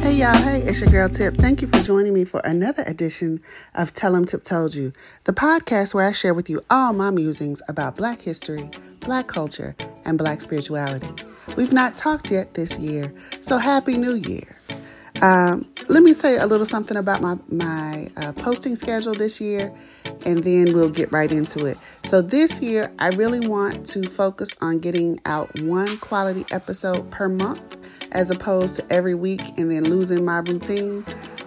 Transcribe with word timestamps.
Hey 0.00 0.14
y'all, 0.14 0.36
hey, 0.36 0.62
it's 0.62 0.80
your 0.80 0.90
girl 0.90 1.08
Tip. 1.08 1.36
Thank 1.36 1.60
you 1.60 1.66
for 1.66 1.82
joining 1.82 2.14
me 2.14 2.24
for 2.24 2.40
another 2.44 2.84
edition 2.86 3.40
of 3.74 3.92
Tell 3.92 4.14
'em 4.14 4.24
Tip 4.24 4.44
Told 4.44 4.74
You, 4.74 4.92
the 5.24 5.32
podcast 5.32 5.92
where 5.92 6.06
I 6.06 6.12
share 6.12 6.32
with 6.32 6.48
you 6.48 6.60
all 6.70 6.92
my 6.92 7.10
musings 7.10 7.60
about 7.68 7.96
black 7.96 8.22
history, 8.22 8.70
black 9.00 9.26
culture, 9.26 9.74
and 10.04 10.16
black 10.16 10.40
spirituality. 10.40 11.10
We've 11.56 11.72
not 11.72 11.96
talked 11.96 12.30
yet 12.30 12.54
this 12.54 12.78
year, 12.78 13.12
so 13.40 13.58
happy 13.58 13.98
new 13.98 14.14
year. 14.14 14.56
Um, 15.20 15.66
let 15.88 16.04
me 16.04 16.12
say 16.12 16.36
a 16.36 16.46
little 16.46 16.66
something 16.66 16.96
about 16.96 17.20
my, 17.20 17.36
my 17.50 18.08
uh, 18.16 18.32
posting 18.32 18.76
schedule 18.76 19.14
this 19.14 19.40
year, 19.40 19.74
and 20.24 20.44
then 20.44 20.72
we'll 20.74 20.90
get 20.90 21.10
right 21.10 21.30
into 21.30 21.66
it. 21.66 21.76
So, 22.04 22.22
this 22.22 22.60
year, 22.62 22.92
I 23.00 23.08
really 23.08 23.46
want 23.46 23.84
to 23.88 24.04
focus 24.04 24.50
on 24.60 24.78
getting 24.78 25.18
out 25.26 25.50
one 25.62 25.96
quality 25.98 26.44
episode 26.52 27.10
per 27.10 27.28
month 27.28 27.76
as 28.12 28.30
opposed 28.30 28.76
to 28.76 28.92
every 28.92 29.14
week 29.14 29.42
and 29.58 29.70
then 29.70 29.84
losing 29.84 30.24
my 30.24 30.38
routine. 30.38 31.04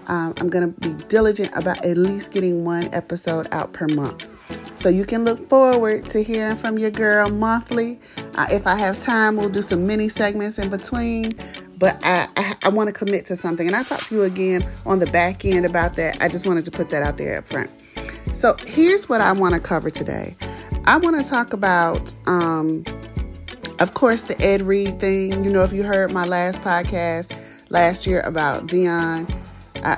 Um, 0.07 0.33
I'm 0.37 0.49
going 0.49 0.73
to 0.73 0.79
be 0.79 1.03
diligent 1.05 1.51
about 1.55 1.85
at 1.85 1.97
least 1.97 2.31
getting 2.31 2.65
one 2.65 2.93
episode 2.93 3.47
out 3.51 3.73
per 3.73 3.87
month. 3.87 4.27
So 4.75 4.89
you 4.89 5.05
can 5.05 5.23
look 5.23 5.39
forward 5.47 6.09
to 6.09 6.23
hearing 6.23 6.55
from 6.55 6.79
your 6.79 6.89
girl 6.89 7.29
monthly. 7.29 7.99
Uh, 8.35 8.47
if 8.51 8.65
I 8.65 8.75
have 8.75 8.99
time, 8.99 9.37
we'll 9.37 9.49
do 9.49 9.61
some 9.61 9.85
mini 9.85 10.09
segments 10.09 10.57
in 10.57 10.69
between. 10.69 11.33
But 11.77 12.03
I, 12.03 12.27
I, 12.35 12.55
I 12.63 12.69
want 12.69 12.87
to 12.87 12.93
commit 12.93 13.25
to 13.27 13.35
something. 13.35 13.67
And 13.67 13.75
I'll 13.75 13.83
talk 13.83 14.03
to 14.05 14.15
you 14.15 14.23
again 14.23 14.63
on 14.85 14.99
the 14.99 15.05
back 15.07 15.45
end 15.45 15.65
about 15.65 15.95
that. 15.95 16.21
I 16.21 16.27
just 16.27 16.47
wanted 16.47 16.65
to 16.65 16.71
put 16.71 16.89
that 16.89 17.03
out 17.03 17.17
there 17.17 17.37
up 17.37 17.47
front. 17.47 17.69
So 18.33 18.55
here's 18.65 19.07
what 19.07 19.21
I 19.21 19.31
want 19.33 19.53
to 19.53 19.59
cover 19.59 19.89
today. 19.89 20.35
I 20.85 20.97
want 20.97 21.23
to 21.23 21.29
talk 21.29 21.53
about 21.53 22.11
um, 22.25 22.83
of 23.81 23.95
course, 23.95 24.21
the 24.21 24.39
Ed 24.41 24.61
Reed 24.61 24.99
thing. 24.99 25.43
You 25.43 25.51
know, 25.51 25.63
if 25.63 25.73
you 25.73 25.83
heard 25.83 26.13
my 26.13 26.25
last 26.25 26.61
podcast 26.61 27.35
last 27.69 28.05
year 28.05 28.21
about 28.21 28.67
Deion, 28.67 29.27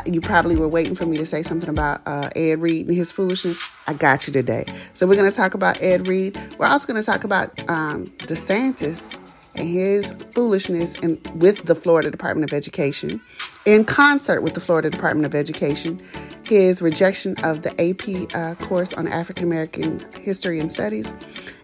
you 0.05 0.21
probably 0.21 0.55
were 0.55 0.69
waiting 0.69 0.95
for 0.95 1.05
me 1.05 1.17
to 1.17 1.25
say 1.25 1.43
something 1.43 1.69
about 1.69 2.01
uh, 2.05 2.29
Ed 2.33 2.61
Reed 2.61 2.87
and 2.87 2.95
his 2.95 3.11
foolishness. 3.11 3.61
I 3.85 3.93
got 3.93 4.25
you 4.25 4.31
today. 4.31 4.65
So 4.93 5.05
we're 5.05 5.17
going 5.17 5.29
to 5.29 5.35
talk 5.35 5.53
about 5.53 5.81
Ed 5.81 6.07
Reed. 6.07 6.39
We're 6.57 6.67
also 6.67 6.87
going 6.87 7.01
to 7.01 7.05
talk 7.05 7.25
about 7.25 7.49
um, 7.69 8.07
DeSantis 8.19 9.19
and 9.55 9.67
his 9.67 10.11
foolishness 10.31 10.95
in, 11.03 11.21
with 11.35 11.63
the 11.65 11.75
Florida 11.75 12.09
Department 12.09 12.49
of 12.49 12.55
Education, 12.55 13.21
in 13.65 13.85
concert 13.85 14.41
with 14.41 14.53
the 14.53 14.61
Florida 14.61 14.89
Department 14.89 15.25
of 15.25 15.35
Education, 15.35 16.01
his 16.43 16.81
rejection 16.81 17.35
of 17.43 17.61
the 17.61 17.71
AP 17.79 18.33
uh, 18.35 18.55
course 18.65 18.93
on 18.93 19.07
African 19.07 19.45
American 19.45 19.99
history 20.21 20.59
and 20.59 20.71
studies, 20.71 21.13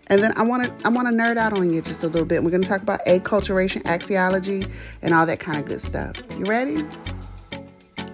and 0.10 0.22
then 0.22 0.34
I 0.36 0.44
want 0.44 0.66
to 0.66 0.86
I 0.86 0.90
want 0.90 1.08
to 1.08 1.14
nerd 1.14 1.38
out 1.38 1.54
on 1.54 1.72
you 1.72 1.82
just 1.82 2.04
a 2.04 2.08
little 2.08 2.28
bit. 2.28 2.44
We're 2.44 2.50
going 2.50 2.64
to 2.64 2.68
talk 2.68 2.82
about 2.82 3.06
acculturation, 3.06 3.84
axiology, 3.84 4.70
and 5.02 5.14
all 5.14 5.26
that 5.26 5.40
kind 5.40 5.60
of 5.60 5.66
good 5.66 5.82
stuff. 5.82 6.22
You 6.38 6.46
ready? 6.46 6.84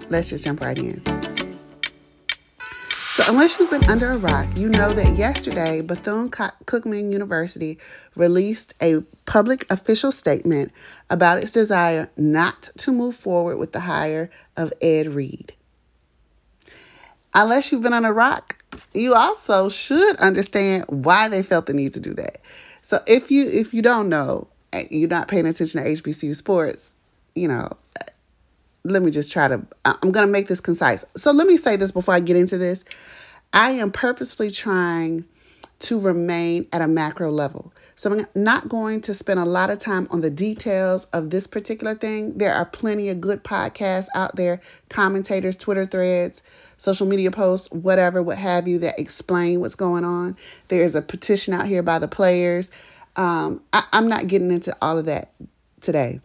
Let's 0.09 0.29
just 0.29 0.43
jump 0.43 0.61
right 0.61 0.77
in. 0.77 1.01
So, 3.15 3.23
unless 3.29 3.57
you've 3.57 3.69
been 3.69 3.85
under 3.85 4.11
a 4.11 4.17
rock, 4.17 4.45
you 4.57 4.67
know 4.67 4.89
that 4.89 5.15
yesterday 5.15 5.79
Bethune 5.79 6.29
Cookman 6.29 7.13
University 7.13 7.77
released 8.13 8.73
a 8.81 9.03
public 9.25 9.65
official 9.71 10.11
statement 10.11 10.73
about 11.09 11.37
its 11.37 11.51
desire 11.51 12.11
not 12.17 12.71
to 12.79 12.91
move 12.91 13.15
forward 13.15 13.55
with 13.55 13.71
the 13.71 13.81
hire 13.81 14.29
of 14.57 14.73
Ed 14.81 15.15
Reed. 15.15 15.53
Unless 17.33 17.71
you've 17.71 17.81
been 17.81 17.93
on 17.93 18.03
a 18.03 18.11
rock, 18.11 18.57
you 18.93 19.13
also 19.13 19.69
should 19.69 20.15
understand 20.17 20.85
why 20.89 21.27
they 21.27 21.43
felt 21.43 21.65
the 21.65 21.73
need 21.73 21.93
to 21.93 21.99
do 21.99 22.13
that. 22.15 22.39
So 22.81 22.99
if 23.07 23.31
you 23.31 23.47
if 23.47 23.73
you 23.73 23.81
don't 23.81 24.09
know, 24.09 24.47
you're 24.89 25.09
not 25.09 25.27
paying 25.27 25.45
attention 25.45 25.83
to 25.83 25.89
HBCU 25.89 26.35
sports, 26.35 26.95
you 27.33 27.47
know, 27.47 27.75
let 28.83 29.01
me 29.01 29.11
just 29.11 29.31
try 29.31 29.47
to 29.47 29.65
I'm 29.85 30.11
going 30.11 30.25
to 30.25 30.31
make 30.31 30.47
this 30.47 30.59
concise. 30.59 31.03
So 31.17 31.31
let 31.31 31.47
me 31.47 31.57
say 31.57 31.75
this 31.75 31.91
before 31.91 32.13
I 32.13 32.19
get 32.19 32.37
into 32.37 32.57
this. 32.57 32.85
I 33.53 33.71
am 33.71 33.91
purposely 33.91 34.51
trying 34.51 35.25
to 35.79 35.99
remain 35.99 36.67
at 36.71 36.81
a 36.81 36.87
macro 36.87 37.31
level. 37.31 37.73
So 37.95 38.11
I'm 38.11 38.25
not 38.35 38.69
going 38.69 39.01
to 39.01 39.13
spend 39.13 39.39
a 39.39 39.45
lot 39.45 39.69
of 39.69 39.79
time 39.79 40.07
on 40.09 40.21
the 40.21 40.29
details 40.29 41.05
of 41.05 41.29
this 41.29 41.47
particular 41.47 41.95
thing. 41.95 42.37
There 42.37 42.53
are 42.53 42.65
plenty 42.65 43.09
of 43.09 43.21
good 43.21 43.43
podcasts 43.43 44.07
out 44.15 44.35
there, 44.35 44.61
commentators, 44.89 45.55
Twitter 45.55 45.85
threads, 45.85 46.43
social 46.85 47.07
media 47.07 47.31
posts, 47.31 47.69
whatever, 47.71 48.21
what 48.21 48.37
have 48.37 48.67
you, 48.67 48.79
that 48.79 48.97
explain 48.99 49.59
what's 49.59 49.75
going 49.75 50.05
on. 50.05 50.37
There's 50.69 50.95
a 50.95 51.01
petition 51.01 51.53
out 51.53 51.65
here 51.65 51.83
by 51.83 51.99
the 51.99 52.07
players. 52.07 52.71
Um, 53.15 53.61
I, 53.73 53.83
I'm 53.91 54.07
not 54.07 54.27
getting 54.27 54.51
into 54.51 54.73
all 54.81 54.97
of 54.97 55.05
that 55.05 55.33
today. 55.81 56.21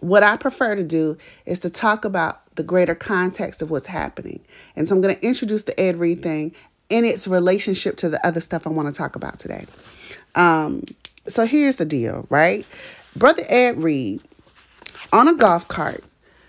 What 0.00 0.22
I 0.22 0.36
prefer 0.36 0.74
to 0.74 0.84
do 0.84 1.18
is 1.44 1.60
to 1.60 1.70
talk 1.70 2.04
about 2.04 2.54
the 2.56 2.62
greater 2.62 2.94
context 2.94 3.62
of 3.62 3.70
what's 3.70 3.86
happening. 3.86 4.40
And 4.74 4.88
so 4.88 4.94
I'm 4.94 5.00
going 5.00 5.14
to 5.14 5.26
introduce 5.26 5.62
the 5.62 5.78
Ed 5.78 5.96
Reed 5.96 6.22
thing 6.22 6.54
in 6.88 7.04
its 7.04 7.28
relationship 7.28 7.96
to 7.98 8.08
the 8.08 8.24
other 8.26 8.40
stuff 8.40 8.66
I 8.66 8.70
want 8.70 8.88
to 8.88 8.94
talk 8.94 9.16
about 9.16 9.38
today. 9.38 9.66
Um, 10.34 10.84
so 11.26 11.46
here's 11.46 11.76
the 11.76 11.84
deal, 11.84 12.26
right? 12.30 12.64
Brother 13.14 13.42
Ed 13.48 13.82
Reed 13.82 14.22
on 15.12 15.28
a 15.28 15.34
golf 15.34 15.68
cart 15.68 16.02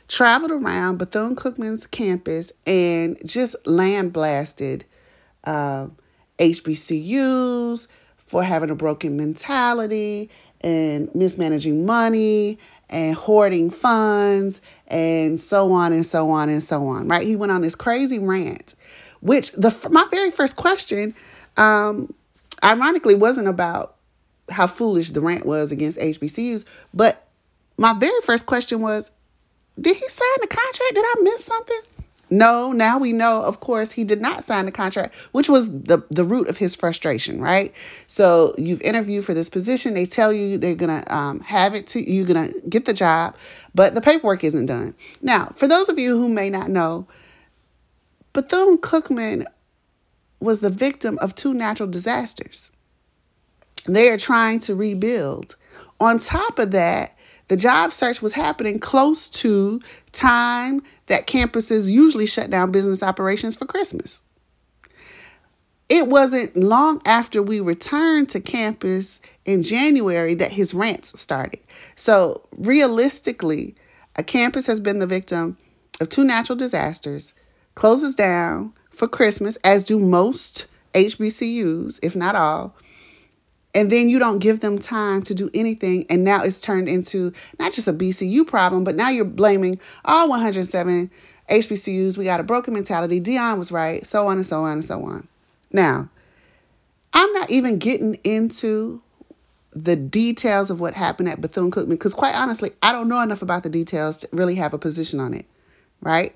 traveled 0.10 0.52
around 0.52 0.98
Bethune 0.98 1.36
Cookman's 1.36 1.86
campus 1.86 2.52
and 2.66 3.18
just 3.26 3.56
land 3.66 4.12
blasted 4.12 4.84
uh, 5.46 5.88
HBCUs 6.40 7.88
for 8.18 8.44
having 8.44 8.72
a 8.72 8.76
broken 8.76 9.16
mentality 9.16 10.30
and 10.62 11.14
mismanaging 11.16 11.86
money 11.86 12.58
and 12.90 13.16
hoarding 13.16 13.70
funds 13.70 14.62
and 14.88 15.40
so 15.40 15.72
on 15.72 15.94
and 15.94 16.06
so 16.06 16.32
on 16.32 16.50
and 16.50 16.62
so 16.62 16.88
on. 16.88 17.08
Right? 17.08 17.26
He 17.26 17.36
went 17.36 17.52
on 17.52 17.62
this 17.62 17.76
crazy 17.76 18.20
rant, 18.20 18.74
which 19.22 19.52
the 19.52 19.74
my 19.92 20.06
very 20.10 20.32
first 20.32 20.56
question, 20.56 21.14
um, 21.56 22.14
ironically, 22.64 23.16
wasn't 23.16 23.48
about 23.48 23.96
how 24.50 24.66
foolish 24.66 25.12
the 25.12 25.22
rant 25.22 25.46
was 25.46 25.72
against 25.72 26.00
HBCUs, 26.00 26.66
but 26.96 27.28
my 27.78 27.94
very 27.94 28.20
first 28.22 28.48
question 28.48 28.82
was, 28.82 29.12
did 29.80 29.96
he 29.96 30.08
sign 30.08 30.28
the 30.42 30.48
contract? 30.48 30.96
Did 30.96 31.06
I 31.06 31.16
miss 31.22 31.46
something? 31.46 31.80
No, 32.32 32.72
now 32.72 33.00
we 33.00 33.12
know, 33.12 33.42
of 33.42 33.60
course, 33.60 33.92
he 33.92 34.04
did 34.04 34.22
not 34.22 34.44
sign 34.44 34.68
the 34.68 34.72
contract, 34.72 35.16
which 35.32 35.50
was 35.50 35.72
the, 35.72 36.04
the 36.12 36.24
root 36.24 36.48
of 36.48 36.58
his 36.58 36.76
frustration, 36.76 37.42
right? 37.42 37.74
So 38.06 38.54
you've 38.58 38.82
interviewed 38.82 39.26
for 39.26 39.34
this 39.34 39.50
position. 39.50 39.96
They 39.96 40.06
tell 40.06 40.32
you 40.32 40.58
they're 40.58 40.76
going 40.76 41.02
to 41.02 41.16
um, 41.16 41.40
have 41.40 41.74
it 41.74 41.88
to 41.88 42.12
you're 42.12 42.28
going 42.28 42.52
to 42.52 42.62
get 42.70 42.86
the 42.86 42.94
job, 42.94 43.36
but 43.74 43.96
the 43.96 44.02
paperwork 44.02 44.44
isn't 44.44 44.68
done. 44.68 44.94
Now, 45.22 45.48
for 45.56 45.68
those 45.68 45.90
of 45.90 45.98
you 45.98 46.18
who 46.18 46.30
may 46.30 46.52
not 46.52 46.70
know, 46.70 47.08
Bethune 48.34 48.78
Cookman 48.78 49.46
was 50.40 50.60
the 50.60 50.70
victim 50.70 51.18
of 51.22 51.34
two 51.34 51.56
natural 51.56 51.90
disasters. 51.90 52.72
They 53.88 54.10
are 54.10 54.18
trying 54.18 54.60
to 54.62 54.76
rebuild. 54.76 55.56
On 56.00 56.20
top 56.20 56.60
of 56.60 56.72
that, 56.72 57.18
the 57.50 57.58
job 57.58 57.92
search 57.92 58.22
was 58.22 58.34
happening 58.34 58.80
close 58.80 59.28
to 59.30 59.82
time 60.12 60.82
that 61.08 61.28
campuses 61.28 61.92
usually 61.92 62.26
shut 62.26 62.50
down 62.50 62.72
business 62.72 63.04
operations 63.04 63.56
for 63.56 63.66
Christmas. 63.66 64.24
It 65.90 66.08
wasn't 66.08 66.56
long 66.56 67.02
after 67.06 67.42
we 67.42 67.60
returned 67.60 68.30
to 68.30 68.40
campus 68.40 69.20
in 69.44 69.64
January 69.64 70.36
that 70.36 70.52
his 70.52 70.76
rants 70.76 71.20
started. 71.20 71.60
So, 71.96 72.48
realistically, 72.52 73.76
a 74.16 74.22
campus 74.22 74.68
has 74.68 74.80
been 74.80 75.00
the 75.00 75.08
victim 75.08 75.58
of 76.00 76.10
two 76.10 76.24
natural 76.24 76.56
disasters, 76.56 77.34
closes 77.74 78.14
down 78.14 78.74
for 78.92 79.08
Christmas, 79.08 79.58
as 79.64 79.84
do 79.84 80.00
most 80.00 80.68
HBCUs, 80.94 82.00
if 82.04 82.16
not 82.16 82.36
all 82.36 82.76
and 83.76 83.92
then 83.92 84.10
you 84.10 84.20
don't 84.20 84.40
give 84.40 84.62
them 84.62 84.80
time 84.80 85.22
to 85.22 85.36
do 85.36 85.50
anything 85.54 86.06
and 86.10 86.24
now 86.24 86.42
it's 86.42 86.60
turned 86.60 86.90
into 86.90 87.32
not 87.60 87.72
just 87.72 87.88
a 87.88 87.94
bcu 87.94 88.46
problem 88.48 88.84
but 88.84 88.96
now 88.96 89.10
you're 89.10 89.26
blaming 89.26 89.80
all 90.06 90.30
107 90.30 91.10
hbcus 91.50 92.18
we 92.18 92.26
got 92.26 92.40
a 92.40 92.44
broken 92.44 92.74
mentality. 92.74 93.20
Deion 93.20 93.58
was 93.58 93.72
right. 93.72 94.06
So 94.06 94.28
on 94.28 94.38
and 94.38 94.46
so 94.46 94.64
on 94.64 94.74
and 94.74 94.86
so 94.86 95.04
on. 95.04 95.28
Now 95.72 96.10
i'm 97.14 97.32
not 97.34 97.50
even 97.50 97.80
getting 97.80 98.16
into 98.24 99.02
the 99.72 99.96
details 99.96 100.70
of 100.70 100.80
what 100.80 100.94
happened 100.94 101.30
at 101.30 101.42
bethune-cookman 101.42 101.90
because 101.90 102.14
quite 102.14 102.36
honestly 102.36 102.72
i 102.84 102.92
don't 102.92 103.08
know 103.08 103.20
enough 103.20 103.42
about 103.42 103.64
the 103.64 103.70
details 103.70 104.18
to 104.18 104.28
really 104.32 104.56
have 104.56 104.74
a 104.74 104.78
position 104.78 105.20
on 105.20 105.34
it 105.34 105.46
right? 106.02 106.36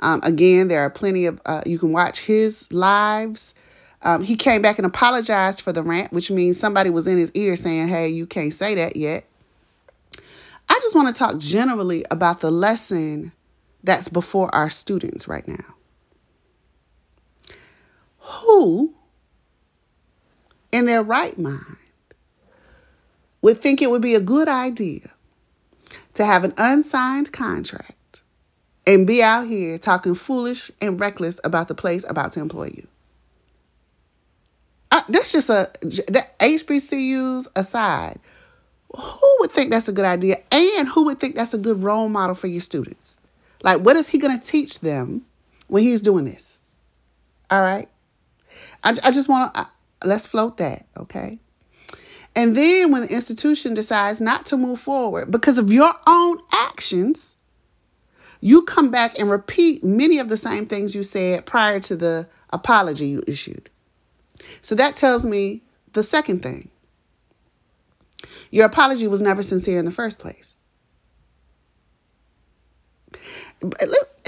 Um, 0.00 0.20
again 0.22 0.68
there 0.68 0.80
are 0.80 0.90
plenty 0.90 1.26
of 1.26 1.40
uh, 1.46 1.62
you 1.64 1.78
can 1.78 1.92
watch 1.92 2.24
his 2.24 2.70
lives 2.72 3.54
Um, 4.02 4.22
he 4.24 4.34
came 4.36 4.62
back 4.62 4.78
and 4.78 4.86
apologized 4.86 5.60
for 5.60 5.72
the 5.72 5.82
rant, 5.82 6.12
which 6.12 6.30
means 6.30 6.58
somebody 6.58 6.90
was 6.90 7.06
in 7.06 7.18
his 7.18 7.30
ear 7.32 7.56
saying, 7.56 7.88
hey, 7.88 8.08
you 8.08 8.26
can't 8.26 8.52
say 8.52 8.74
that 8.74 8.96
yet. 8.96 9.24
I 10.68 10.78
just 10.82 10.94
want 10.94 11.08
to 11.08 11.18
talk 11.18 11.38
generally 11.38 12.04
about 12.10 12.40
the 12.40 12.50
lesson 12.50 13.32
that's 13.84 14.08
before 14.08 14.52
our 14.54 14.70
students 14.70 15.28
right 15.28 15.46
now. 15.46 15.74
Who, 18.18 18.94
in 20.72 20.86
their 20.86 21.02
right 21.02 21.38
mind, 21.38 21.76
would 23.40 23.60
think 23.60 23.82
it 23.82 23.90
would 23.90 24.02
be 24.02 24.14
a 24.14 24.20
good 24.20 24.48
idea 24.48 25.10
to 26.14 26.24
have 26.24 26.44
an 26.44 26.54
unsigned 26.56 27.32
contract 27.32 28.22
and 28.86 29.06
be 29.06 29.22
out 29.22 29.46
here 29.46 29.78
talking 29.78 30.14
foolish 30.14 30.70
and 30.80 30.98
reckless 30.98 31.40
about 31.44 31.68
the 31.68 31.74
place 31.74 32.04
about 32.08 32.32
to 32.32 32.40
employ 32.40 32.70
you? 32.74 32.86
Uh, 34.92 35.00
that's 35.08 35.32
just 35.32 35.48
a 35.48 35.70
the 35.80 36.24
HBCUs 36.38 37.48
aside. 37.56 38.20
Who 38.94 39.36
would 39.40 39.50
think 39.50 39.70
that's 39.70 39.88
a 39.88 39.92
good 39.92 40.04
idea, 40.04 40.36
and 40.52 40.86
who 40.86 41.06
would 41.06 41.18
think 41.18 41.34
that's 41.34 41.54
a 41.54 41.58
good 41.58 41.82
role 41.82 42.10
model 42.10 42.34
for 42.34 42.46
your 42.46 42.60
students? 42.60 43.16
Like, 43.62 43.80
what 43.80 43.96
is 43.96 44.08
he 44.08 44.18
going 44.18 44.38
to 44.38 44.46
teach 44.46 44.80
them 44.80 45.22
when 45.68 45.82
he's 45.82 46.02
doing 46.02 46.26
this? 46.26 46.60
All 47.50 47.62
right. 47.62 47.88
I, 48.84 48.90
I 49.02 49.10
just 49.12 49.30
want 49.30 49.54
to, 49.54 49.68
let's 50.04 50.26
float 50.26 50.58
that, 50.58 50.84
okay? 50.98 51.38
And 52.36 52.54
then 52.54 52.92
when 52.92 53.02
the 53.02 53.14
institution 53.14 53.72
decides 53.72 54.20
not 54.20 54.44
to 54.46 54.58
move 54.58 54.78
forward 54.78 55.30
because 55.30 55.56
of 55.56 55.72
your 55.72 55.92
own 56.06 56.38
actions, 56.52 57.36
you 58.42 58.62
come 58.62 58.90
back 58.90 59.18
and 59.18 59.30
repeat 59.30 59.82
many 59.82 60.18
of 60.18 60.28
the 60.28 60.36
same 60.36 60.66
things 60.66 60.94
you 60.94 61.02
said 61.02 61.46
prior 61.46 61.80
to 61.80 61.96
the 61.96 62.28
apology 62.50 63.06
you 63.06 63.22
issued. 63.26 63.70
So 64.60 64.74
that 64.74 64.94
tells 64.94 65.24
me 65.24 65.62
the 65.92 66.02
second 66.02 66.42
thing 66.42 66.70
your 68.50 68.66
apology 68.66 69.08
was 69.08 69.20
never 69.20 69.42
sincere 69.42 69.78
in 69.78 69.84
the 69.84 69.90
first 69.90 70.18
place. 70.18 70.62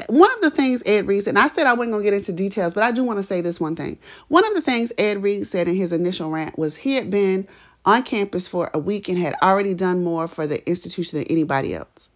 One 0.09 0.33
of 0.35 0.41
the 0.41 0.51
things 0.51 0.83
Ed 0.87 1.07
Reed 1.07 1.25
said, 1.25 1.31
and 1.31 1.39
I 1.39 1.49
said 1.49 1.67
I 1.67 1.75
wasn't 1.75 1.93
going 1.93 2.05
to 2.05 2.11
get 2.11 2.17
into 2.17 2.33
details, 2.33 2.75
but 2.75 2.83
I 2.83 2.91
do 2.91 3.05
want 3.05 3.19
to 3.19 3.23
say 3.23 3.41
this 3.41 3.61
one 3.61 3.77
thing. 3.77 3.99
One 4.29 4.47
of 4.47 4.55
the 4.55 4.61
things 4.61 4.93
Ed 4.99 5.23
Reed 5.23 5.47
said 5.47 5.69
in 5.69 5.77
his 5.77 5.93
initial 5.93 6.31
rant 6.31 6.59
was 6.59 6.77
he 6.77 6.95
had 6.95 7.11
been 7.11 7.47
on 7.85 8.03
campus 8.03 8.49
for 8.49 8.71
a 8.73 8.79
week 8.79 9.09
and 9.09 9.19
had 9.19 9.35
already 9.43 9.75
done 9.75 10.03
more 10.03 10.27
for 10.27 10.47
the 10.47 10.67
institution 10.69 11.19
than 11.19 11.29
anybody 11.29 11.75
else. 11.75 12.11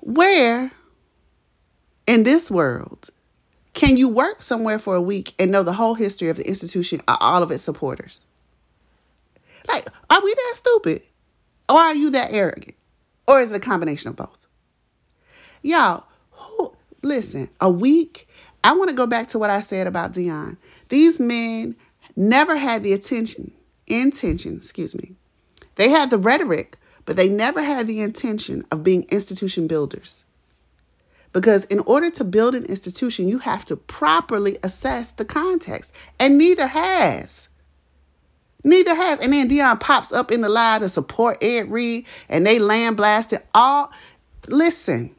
Where 0.00 0.70
in 2.06 2.22
this 2.22 2.50
world 2.50 3.10
can 3.74 3.96
you 3.96 4.08
work 4.08 4.42
somewhere 4.42 4.78
for 4.78 4.94
a 4.94 5.02
week 5.02 5.34
and 5.38 5.50
know 5.50 5.62
the 5.62 5.74
whole 5.74 5.94
history 5.94 6.28
of 6.28 6.36
the 6.36 6.46
institution, 6.46 7.00
all 7.06 7.42
of 7.42 7.50
its 7.50 7.64
supporters? 7.64 8.24
Like, 9.68 9.86
are 10.08 10.22
we 10.22 10.32
that 10.32 10.52
stupid? 10.54 11.08
Or 11.68 11.76
are 11.76 11.94
you 11.94 12.10
that 12.10 12.32
arrogant? 12.32 12.76
Or 13.26 13.40
is 13.40 13.52
it 13.52 13.56
a 13.56 13.60
combination 13.60 14.10
of 14.10 14.16
both? 14.16 14.46
Y'all, 15.62 16.04
who, 16.30 16.74
listen, 17.02 17.48
a 17.60 17.70
week, 17.70 18.28
I 18.62 18.74
want 18.74 18.90
to 18.90 18.96
go 18.96 19.06
back 19.06 19.28
to 19.28 19.38
what 19.38 19.50
I 19.50 19.60
said 19.60 19.86
about 19.86 20.12
Deion. 20.12 20.56
These 20.88 21.18
men 21.18 21.74
never 22.16 22.56
had 22.56 22.82
the 22.82 22.92
attention, 22.92 23.52
intention, 23.86 24.56
excuse 24.56 24.94
me. 24.94 25.12
They 25.76 25.88
had 25.88 26.10
the 26.10 26.18
rhetoric, 26.18 26.76
but 27.06 27.16
they 27.16 27.28
never 27.28 27.62
had 27.62 27.86
the 27.86 28.00
intention 28.00 28.64
of 28.70 28.84
being 28.84 29.04
institution 29.10 29.66
builders. 29.66 30.24
Because 31.34 31.64
in 31.64 31.80
order 31.80 32.08
to 32.10 32.24
build 32.24 32.54
an 32.54 32.64
institution, 32.66 33.28
you 33.28 33.38
have 33.40 33.64
to 33.66 33.76
properly 33.76 34.56
assess 34.62 35.10
the 35.10 35.24
context, 35.24 35.92
and 36.18 36.38
neither 36.38 36.68
has. 36.68 37.48
Neither 38.62 38.94
has. 38.94 39.20
And 39.20 39.32
then 39.32 39.48
Deion 39.48 39.80
pops 39.80 40.12
up 40.12 40.30
in 40.30 40.40
the 40.40 40.48
live 40.48 40.80
to 40.80 40.88
support 40.88 41.42
Ed 41.42 41.70
Reed, 41.70 42.06
and 42.28 42.46
they 42.46 42.60
land 42.60 42.96
blasted 42.96 43.40
all. 43.52 43.92
Listen, 44.48 45.14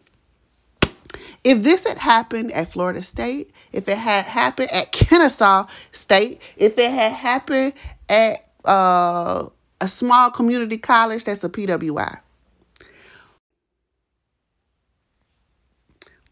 if 1.44 1.62
this 1.62 1.86
had 1.86 1.98
happened 1.98 2.52
at 2.54 2.72
Florida 2.72 3.04
State, 3.04 3.52
if 3.74 3.90
it 3.90 3.98
had 3.98 4.26
happened 4.26 4.72
at 4.72 4.94
Kennesaw 4.94 5.68
State, 5.92 6.42
if 6.56 6.80
it 6.80 6.92
had 6.92 7.12
happened 7.12 7.74
at 8.08 8.48
uh, 8.64 9.50
a 9.82 9.88
small 9.90 10.32
community 10.32 10.78
college 10.78 11.26
that's 11.26 11.44
a 11.44 11.50
PWI, 11.50 12.20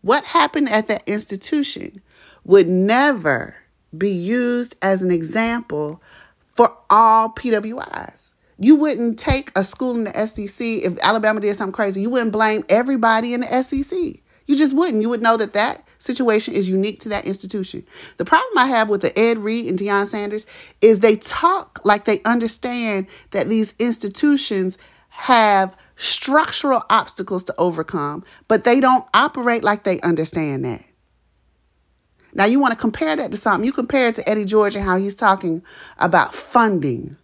what 0.04 0.24
happened 0.26 0.70
at 0.70 0.88
that 0.88 1.04
institution 1.08 2.02
would 2.44 2.68
never 2.68 3.56
be 3.98 4.12
used 4.12 4.76
as 4.82 5.02
an 5.02 5.12
example 5.12 6.02
for 6.52 6.78
all 6.90 7.30
PWIs. 7.30 8.34
You 8.60 8.76
wouldn't 8.76 9.18
take 9.18 9.52
a 9.56 9.64
school 9.64 9.96
in 9.96 10.04
the 10.04 10.28
SEC 10.28 10.66
if 10.66 11.00
Alabama 11.02 11.40
did 11.40 11.56
something 11.56 11.74
crazy. 11.74 12.02
You 12.02 12.10
wouldn't 12.10 12.34
blame 12.34 12.64
everybody 12.70 13.34
in 13.34 13.42
the 13.42 13.64
SEC. 13.64 14.22
You 14.46 14.58
just 14.58 14.76
wouldn't. 14.76 15.02
You 15.02 15.10
would 15.10 15.22
know 15.22 15.38
that 15.38 15.54
that 15.54 15.88
situation 16.00 16.54
is 16.54 16.68
unique 16.68 17.00
to 17.02 17.10
that 17.10 17.26
institution. 17.26 17.86
The 18.18 18.26
problem 18.26 18.58
I 18.58 18.68
have 18.68 18.90
with 18.90 19.02
the 19.02 19.18
Ed 19.18 19.38
Reed 19.38 19.68
and 19.68 19.80
Deion 19.80 20.06
Sanders 20.06 20.46
is 20.82 21.00
they 21.00 21.16
talk 21.16 21.80
like 21.86 22.04
they 22.04 22.22
understand 22.24 23.08
that 23.32 23.48
these 23.48 23.74
institutions 23.80 24.78
have 25.16 25.78
structural 25.96 26.84
obstacles 26.90 27.44
to 27.44 27.54
overcome, 27.60 28.24
but 28.48 28.64
they 28.64 28.80
don't 28.80 29.06
operate 29.14 29.64
like 29.64 29.84
they 29.84 30.02
understand 30.02 30.66
that. 30.66 30.84
Now, 32.34 32.46
you 32.46 32.60
want 32.60 32.72
to 32.72 32.80
compare 32.80 33.16
that 33.16 33.32
to 33.32 33.38
something. 33.38 33.64
You 33.64 33.72
compare 33.72 34.08
it 34.08 34.16
to 34.16 34.28
Eddie 34.28 34.44
George 34.44 34.76
and 34.76 34.84
how 34.84 34.98
he's 34.98 35.14
talking 35.14 35.62
about 36.00 36.34
funding, 36.34 37.16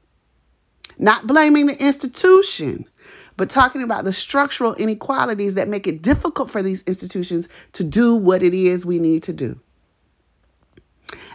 not 1.00 1.26
blaming 1.26 1.66
the 1.66 1.84
institution, 1.84 2.86
but 3.36 3.50
talking 3.50 3.82
about 3.82 4.04
the 4.04 4.14
structural 4.14 4.76
inequalities 4.76 5.56
that 5.56 5.68
make 5.68 5.88
it 5.88 6.04
difficult 6.04 6.52
for 6.52 6.62
these 6.62 6.84
institutions 6.84 7.50
to 7.74 7.84
do 7.84 8.16
what 8.16 8.44
it 8.44 8.54
is 8.54 8.86
we 8.86 9.00
need 9.00 9.24
to 9.24 9.34
do. 9.34 9.60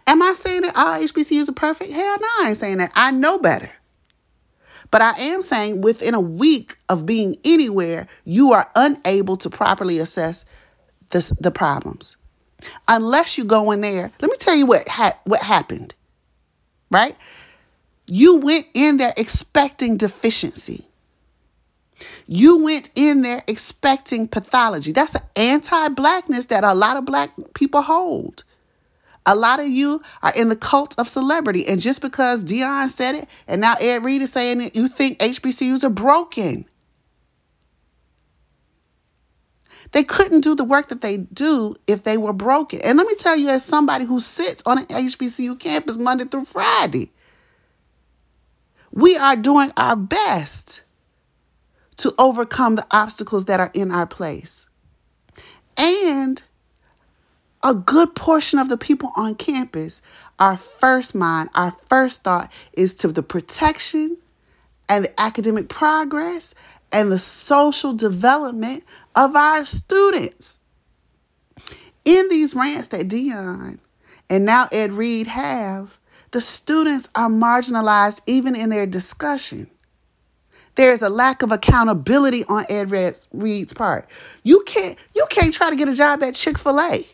Am 0.06 0.23
I 0.23 0.35
saying 0.35 0.62
that 0.62 0.77
all 0.77 1.01
HBCUs 1.01 1.49
are 1.49 1.53
perfect? 1.53 1.93
Hell 1.93 2.17
no, 2.21 2.29
I 2.41 2.51
ain't 2.51 2.59
saying 2.59 2.79
that. 2.79 2.93
I 2.95 3.11
know 3.11 3.39
better. 3.39 3.73
But 4.90 5.02
I 5.02 5.12
am 5.12 5.42
saying 5.42 5.81
within 5.81 6.14
a 6.14 6.20
week 6.20 6.76
of 6.88 7.06
being 7.06 7.36
anywhere, 7.44 8.06
you 8.25 8.52
are 8.52 8.70
unable 8.76 9.36
to 9.38 9.50
properly 9.50 9.98
assess 9.98 10.44
this, 11.10 11.31
the 11.31 11.50
problems 11.50 12.16
unless 12.88 13.36
you 13.38 13.44
go 13.44 13.70
in 13.70 13.81
there. 13.81 14.10
Let 14.20 14.31
me 14.31 14.36
tell 14.38 14.54
you 14.54 14.66
what 14.66 14.88
ha- 14.88 15.19
what 15.25 15.42
happened. 15.42 15.94
Right? 16.90 17.16
You 18.06 18.41
went 18.41 18.67
in 18.74 18.98
there 18.98 19.14
expecting 19.17 19.96
deficiency. 19.96 20.88
You 22.26 22.62
went 22.64 22.91
in 22.94 23.22
there 23.22 23.43
expecting 23.46 24.29
pathology. 24.29 24.93
That's 24.93 25.14
an 25.14 25.22
anti-blackness 25.36 26.46
that 26.46 26.64
a 26.64 26.74
lot 26.74 26.96
of 26.96 27.05
black 27.05 27.31
people 27.55 27.82
hold. 27.82 28.44
A 29.26 29.34
lot 29.34 29.58
of 29.58 29.69
you 29.69 30.02
are 30.22 30.32
in 30.36 30.50
the 30.50 30.56
cult 30.56 30.94
of 30.98 31.08
celebrity, 31.08 31.66
and 31.66 31.81
just 31.81 32.02
because 32.02 32.44
Deion 32.44 32.90
said 32.90 33.14
it, 33.14 33.28
and 33.46 33.60
now 33.60 33.74
Ed 33.81 34.04
Reed 34.04 34.22
is 34.22 34.32
saying 34.32 34.60
it, 34.60 34.76
you 34.76 34.88
think 34.88 35.19
HBCUs 35.19 35.82
are 35.82 35.90
broken. 35.90 36.66
They 39.93 40.04
couldn't 40.04 40.40
do 40.40 40.54
the 40.54 40.64
work 40.64 40.88
that 40.88 41.00
they 41.00 41.19
do 41.19 41.74
if 41.86 42.02
they 42.02 42.19
were 42.19 42.32
broken. 42.32 42.81
And 42.82 42.98
let 42.98 43.06
me 43.06 43.14
tell 43.14 43.36
you, 43.36 43.48
as 43.48 43.64
somebody 43.64 44.04
who 44.04 44.20
sits 44.20 44.62
on 44.66 44.78
an 44.78 44.86
HBCU 44.86 45.58
campus 45.58 45.96
Monday 45.96 46.24
through 46.24 46.46
Friday, 46.46 47.12
we 48.90 49.16
are 49.16 49.36
doing 49.36 49.70
our 49.76 49.96
best 49.96 50.82
to 51.96 52.12
overcome 52.19 52.74
the 52.74 52.86
obstacles 52.90 53.44
that 53.44 53.60
are 53.60 53.70
in 53.72 53.90
our 53.90 54.06
place. 54.06 54.66
And 55.76 56.43
a 57.65 57.75
good 57.75 58.15
portion 58.15 58.59
of 58.59 58.69
the 58.69 58.77
people 58.77 59.11
on 59.17 59.35
campus, 59.35 60.03
our 60.39 60.56
first 60.56 61.15
mind, 61.15 61.49
our 61.55 61.75
first 61.89 62.23
thought 62.23 62.53
is 62.75 62.94
to 62.97 63.09
the 63.09 63.23
protection 63.23 64.19
and 64.89 65.06
the 65.06 65.21
academic 65.21 65.71
progress 65.71 66.55
and 66.93 67.11
the 67.11 67.19
social 67.19 67.94
development 67.94 68.85
of 69.17 69.35
our 69.35 69.65
students. 69.65 70.61
In 72.05 72.29
these 72.29 72.55
rants 72.55 72.89
that 72.89 73.09
Deion 73.09 73.79
and 74.29 74.44
now 74.44 74.69
Ed 74.71 74.93
Reed 74.93 75.27
have, 75.27 75.99
the 76.33 76.43
students 76.43 77.09
are 77.15 77.31
marginalized 77.31 78.21
even 78.27 78.55
in 78.55 78.69
their 78.69 78.87
discussion. 78.87 79.71
There's 80.75 81.01
a 81.01 81.09
lack 81.09 81.43
of 81.43 81.51
accountability 81.53 82.44
on 82.44 82.67
Ed 82.69 82.91
Reed's 82.91 83.73
part. 83.73 84.11
You 84.43 84.65
can't 84.67 84.99
you 85.15 85.25
can't 85.31 85.55
try 85.55 85.71
to 85.71 85.77
get 85.77 85.89
a 85.89 85.94
job 85.94 86.23
at 86.23 86.35
Chick-fil-A 86.35 87.06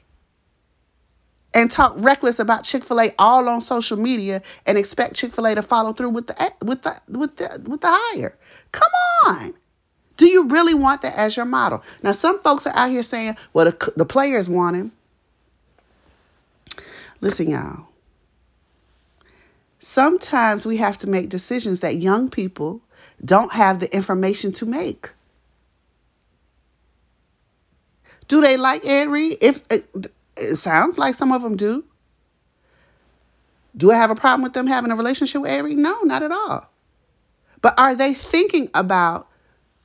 and 1.53 1.71
talk 1.71 1.95
reckless 1.97 2.39
about 2.39 2.65
Chick-fil-A 2.65 3.13
all 3.19 3.49
on 3.49 3.61
social 3.61 3.97
media 3.97 4.43
and 4.67 4.79
expect 4.79 5.15
Chick-fil-A 5.17 5.57
to 5.57 5.63
follow 5.63 5.93
through 5.93 6.11
with 6.11 6.29
the 6.29 6.53
with 6.65 6.83
the 6.83 7.01
with 7.09 7.37
the 7.37 7.63
with 7.67 7.81
the 7.81 7.89
hire. 7.91 8.37
Come 8.73 8.91
on. 9.27 9.55
Do 10.17 10.27
you 10.27 10.49
really 10.49 10.75
want 10.75 11.01
that 11.03 11.17
as 11.17 11.37
your 11.37 11.47
model? 11.47 11.83
Now, 12.03 12.13
some 12.13 12.41
folks 12.41 12.67
are 12.67 12.77
out 12.77 12.91
here 12.91 13.03
saying, 13.03 13.37
well, 13.55 13.65
the, 13.65 13.93
the 13.97 14.05
players 14.05 14.51
want 14.51 14.77
him. 14.77 14.93
Listen, 17.23 17.49
y'all. 17.49 17.87
Sometimes 19.79 20.67
we 20.67 20.77
have 20.77 20.99
to 20.99 21.07
make 21.07 21.31
decisions 21.31 21.81
that 21.81 21.97
young 21.97 22.29
people 22.29 22.83
don't 23.25 23.55
have 23.55 23.81
the 23.81 23.95
information 23.97 24.53
to 24.53 24.67
make. 24.67 25.13
Do 28.29 28.43
they 28.43 28.59
like 28.59 28.85
Ed 28.85 29.09
Reed? 29.09 29.39
If 29.41 29.63
it, 29.71 30.13
it 30.41 30.57
sounds 30.57 30.99
like 30.99 31.15
some 31.15 31.33
of 31.33 31.43
them 31.43 31.57
do. 31.57 31.85
Do 33.77 33.91
I 33.93 33.97
have 33.97 34.11
a 34.11 34.17
problem 34.17 34.43
with 34.43 34.53
them 34.53 34.67
having 34.67 34.91
a 34.91 34.97
relationship 34.97 35.43
with 35.43 35.65
Reed? 35.65 35.79
No, 35.79 36.01
not 36.03 36.23
at 36.23 36.33
all. 36.33 36.69
But 37.63 37.75
are 37.79 37.95
they 37.95 38.15
thinking 38.15 38.69
about 38.75 39.29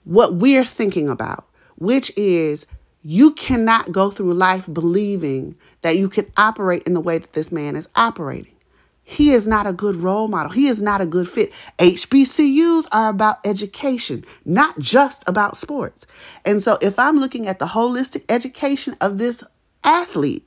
what 0.05 0.35
we're 0.35 0.65
thinking 0.65 1.09
about, 1.09 1.47
which 1.77 2.11
is 2.15 2.65
you 3.03 3.33
cannot 3.33 3.91
go 3.91 4.09
through 4.09 4.33
life 4.33 4.67
believing 4.71 5.55
that 5.81 5.97
you 5.97 6.09
can 6.09 6.25
operate 6.37 6.83
in 6.83 6.93
the 6.93 7.01
way 7.01 7.19
that 7.19 7.33
this 7.33 7.51
man 7.51 7.75
is 7.75 7.87
operating. 7.95 8.55
He 9.03 9.29
is 9.29 9.45
not 9.45 9.67
a 9.67 9.73
good 9.73 9.97
role 9.97 10.27
model. 10.27 10.51
He 10.51 10.67
is 10.67 10.81
not 10.81 10.99
a 10.99 11.05
good 11.05 11.29
fit. 11.29 11.53
HBCUs 11.77 12.87
are 12.91 13.09
about 13.09 13.37
education, 13.45 14.25
not 14.43 14.79
just 14.79 15.23
about 15.27 15.57
sports. 15.57 16.07
And 16.43 16.63
so 16.63 16.79
if 16.81 16.97
I'm 16.97 17.17
looking 17.17 17.45
at 17.45 17.59
the 17.59 17.67
holistic 17.67 18.23
education 18.29 18.95
of 18.99 19.19
this 19.19 19.43
athlete, 19.85 20.45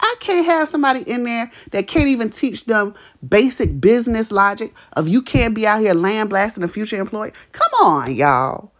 I 0.00 0.14
can't 0.20 0.46
have 0.46 0.68
somebody 0.68 1.02
in 1.10 1.24
there 1.24 1.50
that 1.72 1.88
can't 1.88 2.08
even 2.08 2.30
teach 2.30 2.64
them 2.64 2.94
basic 3.26 3.80
business 3.80 4.30
logic 4.30 4.72
of 4.92 5.08
you 5.08 5.22
can't 5.22 5.54
be 5.54 5.66
out 5.66 5.80
here 5.80 5.94
land 5.94 6.30
blasting 6.30 6.64
a 6.64 6.68
future 6.68 6.96
employee. 6.96 7.32
Come 7.52 7.70
on, 7.82 8.14
y'all. 8.14 8.72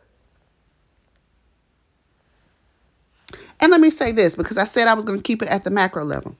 And 3.60 3.72
let 3.72 3.80
me 3.80 3.90
say 3.90 4.12
this 4.12 4.36
because 4.36 4.58
I 4.58 4.64
said 4.64 4.86
I 4.86 4.94
was 4.94 5.04
going 5.04 5.18
to 5.18 5.22
keep 5.22 5.42
it 5.42 5.48
at 5.48 5.64
the 5.64 5.70
macro 5.70 6.04
level. 6.04 6.36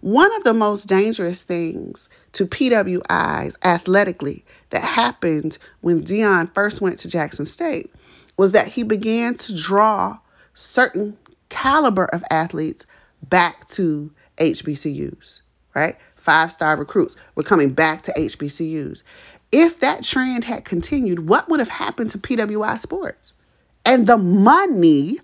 One 0.00 0.34
of 0.34 0.44
the 0.44 0.52
most 0.52 0.86
dangerous 0.86 1.44
things 1.44 2.10
to 2.32 2.46
PWIs 2.46 3.56
athletically 3.64 4.44
that 4.70 4.82
happened 4.82 5.56
when 5.80 6.02
Deion 6.02 6.52
first 6.52 6.82
went 6.82 6.98
to 6.98 7.08
Jackson 7.08 7.46
State 7.46 7.90
was 8.36 8.52
that 8.52 8.68
he 8.68 8.82
began 8.82 9.34
to 9.36 9.56
draw 9.56 10.18
certain 10.52 11.16
caliber 11.54 12.06
of 12.06 12.24
athletes 12.30 12.84
back 13.22 13.64
to 13.68 14.12
HBCUs, 14.38 15.42
right? 15.72 15.96
Five 16.16 16.50
star 16.50 16.76
recruits 16.76 17.16
were 17.36 17.44
coming 17.44 17.70
back 17.70 18.02
to 18.02 18.12
HBCUs. 18.12 19.04
If 19.52 19.78
that 19.78 20.02
trend 20.02 20.44
had 20.44 20.64
continued, 20.64 21.28
what 21.28 21.48
would 21.48 21.60
have 21.60 21.68
happened 21.68 22.10
to 22.10 22.18
PWI 22.18 22.78
sports 22.80 23.36
and 23.84 24.08
the 24.08 24.18
money 24.18 25.18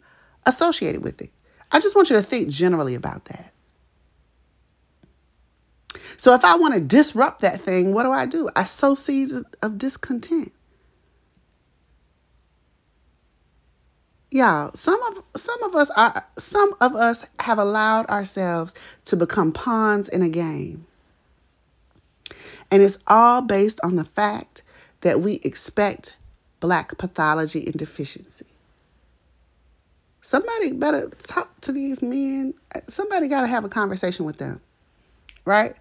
associated 0.46 1.02
with 1.02 1.20
it? 1.20 1.30
I 1.72 1.80
just 1.80 1.96
want 1.96 2.10
you 2.10 2.16
to 2.16 2.22
think 2.22 2.48
generally 2.48 2.94
about 2.94 3.24
that. 3.24 3.52
So 6.16 6.32
if 6.34 6.44
I 6.44 6.54
want 6.54 6.74
to 6.74 6.80
disrupt 6.80 7.40
that 7.40 7.60
thing, 7.60 7.92
what 7.92 8.04
do 8.04 8.12
I 8.12 8.26
do? 8.26 8.48
I 8.54 8.64
sow 8.64 8.94
seeds 8.94 9.32
of 9.32 9.78
discontent. 9.78 10.52
Y'all, 14.32 14.70
some 14.74 15.02
of 15.02 15.24
some 15.34 15.60
of 15.64 15.74
us 15.74 15.90
are 15.90 16.24
some 16.38 16.72
of 16.80 16.94
us 16.94 17.26
have 17.40 17.58
allowed 17.58 18.06
ourselves 18.06 18.74
to 19.06 19.16
become 19.16 19.52
pawns 19.52 20.08
in 20.08 20.22
a 20.22 20.28
game. 20.28 20.86
And 22.70 22.82
it's 22.82 22.98
all 23.08 23.42
based 23.42 23.80
on 23.82 23.96
the 23.96 24.04
fact 24.04 24.62
that 25.00 25.20
we 25.20 25.40
expect 25.42 26.16
black 26.60 26.96
pathology 26.96 27.66
and 27.66 27.74
deficiency. 27.74 28.46
Somebody 30.20 30.72
better 30.72 31.08
talk 31.26 31.60
to 31.62 31.72
these 31.72 32.00
men. 32.00 32.54
Somebody 32.86 33.26
got 33.26 33.40
to 33.40 33.46
have 33.48 33.64
a 33.64 33.68
conversation 33.68 34.24
with 34.24 34.36
them. 34.38 34.60
Right? 35.44 35.74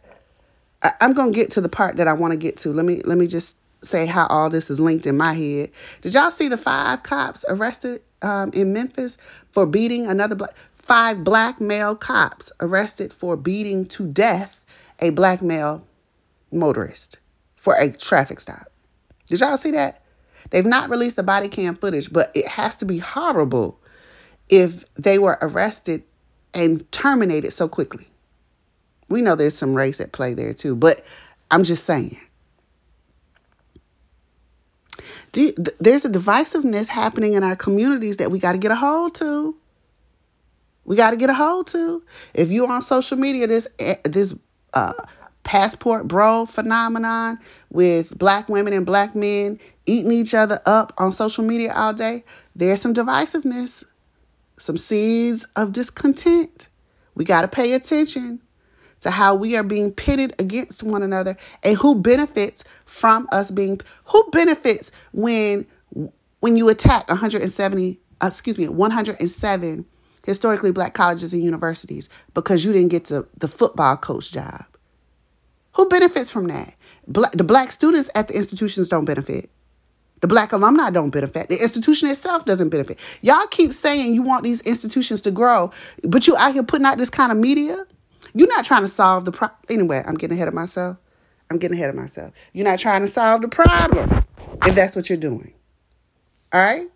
I, 0.81 0.93
am 1.01 1.13
gonna 1.13 1.31
get 1.31 1.51
to 1.51 1.61
the 1.61 1.69
part 1.69 1.97
that 1.97 2.07
I 2.07 2.13
want 2.13 2.31
to 2.31 2.37
get 2.37 2.57
to. 2.57 2.73
Let 2.73 2.85
me 2.85 3.01
let 3.05 3.19
me 3.19 3.27
just 3.27 3.57
say 3.83 4.07
how 4.07 4.25
all 4.27 4.49
this 4.49 4.71
is 4.71 4.79
linked 4.79 5.05
in 5.05 5.17
my 5.17 5.33
head. 5.33 5.71
Did 6.01 6.15
y'all 6.15 6.31
see 6.31 6.47
the 6.47 6.57
five 6.57 7.03
cops 7.03 7.45
arrested 7.47 8.01
um, 8.21 8.51
in 8.53 8.73
Memphis 8.73 9.17
for 9.51 9.65
beating 9.65 10.05
another 10.05 10.35
black? 10.35 10.55
Five 10.75 11.23
black 11.23 11.61
male 11.61 11.95
cops 11.95 12.51
arrested 12.59 13.13
for 13.13 13.37
beating 13.37 13.85
to 13.89 14.07
death 14.07 14.65
a 14.99 15.11
black 15.11 15.41
male 15.43 15.87
motorist 16.51 17.19
for 17.55 17.75
a 17.75 17.91
traffic 17.91 18.39
stop. 18.39 18.71
Did 19.27 19.39
y'all 19.39 19.57
see 19.57 19.69
that? 19.71 20.01
They've 20.49 20.65
not 20.65 20.89
released 20.89 21.15
the 21.15 21.23
body 21.23 21.47
cam 21.47 21.75
footage, 21.75 22.11
but 22.11 22.31
it 22.33 22.47
has 22.47 22.75
to 22.77 22.85
be 22.85 22.97
horrible 22.97 23.79
if 24.49 24.83
they 24.95 25.19
were 25.19 25.37
arrested 25.41 26.03
and 26.53 26.91
terminated 26.91 27.51
so 27.51 27.67
quickly. 27.67 28.07
We 29.09 29.21
know 29.21 29.35
there's 29.35 29.55
some 29.55 29.75
race 29.75 29.99
at 29.99 30.11
play 30.11 30.33
there 30.33 30.53
too, 30.53 30.75
but 30.75 31.05
I'm 31.51 31.63
just 31.63 31.83
saying. 31.83 32.17
You, 35.33 35.53
there's 35.79 36.05
a 36.05 36.09
divisiveness 36.09 36.87
happening 36.87 37.33
in 37.33 37.43
our 37.43 37.55
communities 37.55 38.17
that 38.17 38.31
we 38.31 38.39
got 38.39 38.53
to 38.53 38.57
get 38.57 38.71
a 38.71 38.75
hold 38.75 39.15
to. 39.15 39.55
We 40.85 40.95
got 40.95 41.11
to 41.11 41.17
get 41.17 41.29
a 41.29 41.33
hold 41.33 41.67
to. 41.67 42.03
If 42.33 42.51
you're 42.51 42.71
on 42.71 42.81
social 42.81 43.17
media, 43.17 43.45
this 43.47 43.67
eh, 43.77 43.95
this 44.03 44.35
uh, 44.73 44.93
passport 45.43 46.07
bro 46.07 46.45
phenomenon 46.45 47.37
with 47.69 48.17
black 48.17 48.49
women 48.49 48.73
and 48.73 48.85
black 48.85 49.15
men 49.15 49.59
eating 49.85 50.11
each 50.11 50.33
other 50.33 50.59
up 50.65 50.93
on 50.97 51.11
social 51.11 51.43
media 51.43 51.73
all 51.73 51.93
day, 51.93 52.23
there's 52.55 52.81
some 52.81 52.93
divisiveness, 52.93 53.83
some 54.57 54.77
seeds 54.77 55.45
of 55.55 55.71
discontent. 55.71 56.69
We 57.13 57.23
got 57.23 57.41
to 57.41 57.47
pay 57.47 57.73
attention 57.73 58.41
to 59.01 59.11
how 59.11 59.35
we 59.35 59.55
are 59.55 59.63
being 59.63 59.91
pitted 59.91 60.35
against 60.39 60.83
one 60.83 61.01
another 61.01 61.37
and 61.63 61.77
who 61.77 61.95
benefits 61.95 62.63
from 62.85 63.27
us 63.31 63.51
being 63.51 63.79
who 64.05 64.29
benefits 64.31 64.91
when 65.13 65.65
when 66.39 66.57
you 66.57 66.69
attack 66.69 67.07
170 67.09 67.99
uh, 68.21 68.27
excuse 68.27 68.57
me 68.57 68.67
107 68.67 69.85
historically 70.25 70.71
black 70.71 70.93
colleges 70.93 71.33
and 71.33 71.43
universities 71.43 72.09
because 72.33 72.65
you 72.65 72.73
didn't 72.73 72.89
get 72.89 73.05
to 73.05 73.27
the 73.37 73.47
football 73.47 73.97
coach 73.97 74.31
job 74.31 74.65
who 75.73 75.87
benefits 75.87 76.29
from 76.29 76.47
that 76.47 76.73
black, 77.07 77.31
the 77.31 77.43
black 77.43 77.71
students 77.71 78.09
at 78.15 78.27
the 78.27 78.35
institutions 78.35 78.89
don't 78.89 79.05
benefit 79.05 79.49
the 80.21 80.27
black 80.27 80.51
alumni 80.51 80.89
don't 80.89 81.11
benefit. 81.11 81.49
The 81.49 81.61
institution 81.61 82.09
itself 82.09 82.45
doesn't 82.45 82.69
benefit. 82.69 82.99
Y'all 83.21 83.47
keep 83.47 83.71
saying 83.73 84.13
you 84.13 84.21
want 84.21 84.43
these 84.43 84.61
institutions 84.61 85.21
to 85.21 85.31
grow, 85.31 85.71
but 86.03 86.27
you 86.27 86.35
out 86.35 86.53
here 86.53 86.63
putting 86.63 86.85
out 86.85 86.97
this 86.97 87.09
kind 87.09 87.31
of 87.31 87.37
media 87.37 87.85
you're 88.33 88.47
not 88.47 88.65
trying 88.65 88.83
to 88.83 88.87
solve 88.87 89.25
the 89.25 89.31
problem. 89.31 89.59
Anyway, 89.69 90.03
I'm 90.05 90.15
getting 90.15 90.37
ahead 90.37 90.47
of 90.47 90.53
myself. 90.53 90.97
I'm 91.49 91.57
getting 91.57 91.77
ahead 91.77 91.89
of 91.89 91.95
myself. 91.95 92.33
You're 92.53 92.65
not 92.65 92.79
trying 92.79 93.01
to 93.01 93.07
solve 93.07 93.41
the 93.41 93.47
problem 93.47 94.23
if 94.65 94.75
that's 94.75 94.95
what 94.95 95.09
you're 95.09 95.17
doing. 95.17 95.53
All 96.53 96.61
right? 96.61 96.87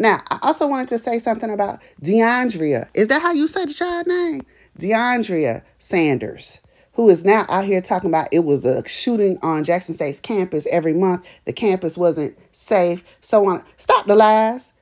Now, 0.00 0.22
I 0.30 0.38
also 0.42 0.66
wanted 0.66 0.88
to 0.88 0.98
say 0.98 1.18
something 1.18 1.50
about 1.50 1.82
DeAndrea. 2.02 2.88
Is 2.94 3.08
that 3.08 3.20
how 3.20 3.32
you 3.32 3.48
say 3.48 3.64
the 3.64 3.72
child 3.72 4.06
name? 4.06 4.42
DeAndrea 4.78 5.62
Sanders, 5.78 6.60
who 6.92 7.08
is 7.08 7.24
now 7.24 7.46
out 7.48 7.64
here 7.64 7.80
talking 7.80 8.10
about 8.10 8.28
it 8.30 8.40
was 8.40 8.64
a 8.64 8.86
shooting 8.88 9.38
on 9.42 9.64
Jackson 9.64 9.94
State's 9.94 10.20
campus 10.20 10.66
every 10.70 10.94
month. 10.94 11.28
The 11.46 11.52
campus 11.52 11.98
wasn't 11.98 12.38
safe, 12.52 13.02
so 13.20 13.46
on. 13.46 13.64
Stop 13.76 14.06
the 14.06 14.14
lies. 14.14 14.72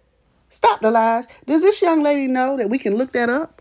Stop 0.51 0.81
the 0.81 0.91
lies. 0.91 1.27
Does 1.47 1.63
this 1.63 1.81
young 1.81 2.03
lady 2.03 2.29
know 2.29 2.59
that 2.59 2.69
we 2.69 2.79
can 2.79 2.97
look 2.97 3.13
that 3.13 3.31
up? 3.31 3.56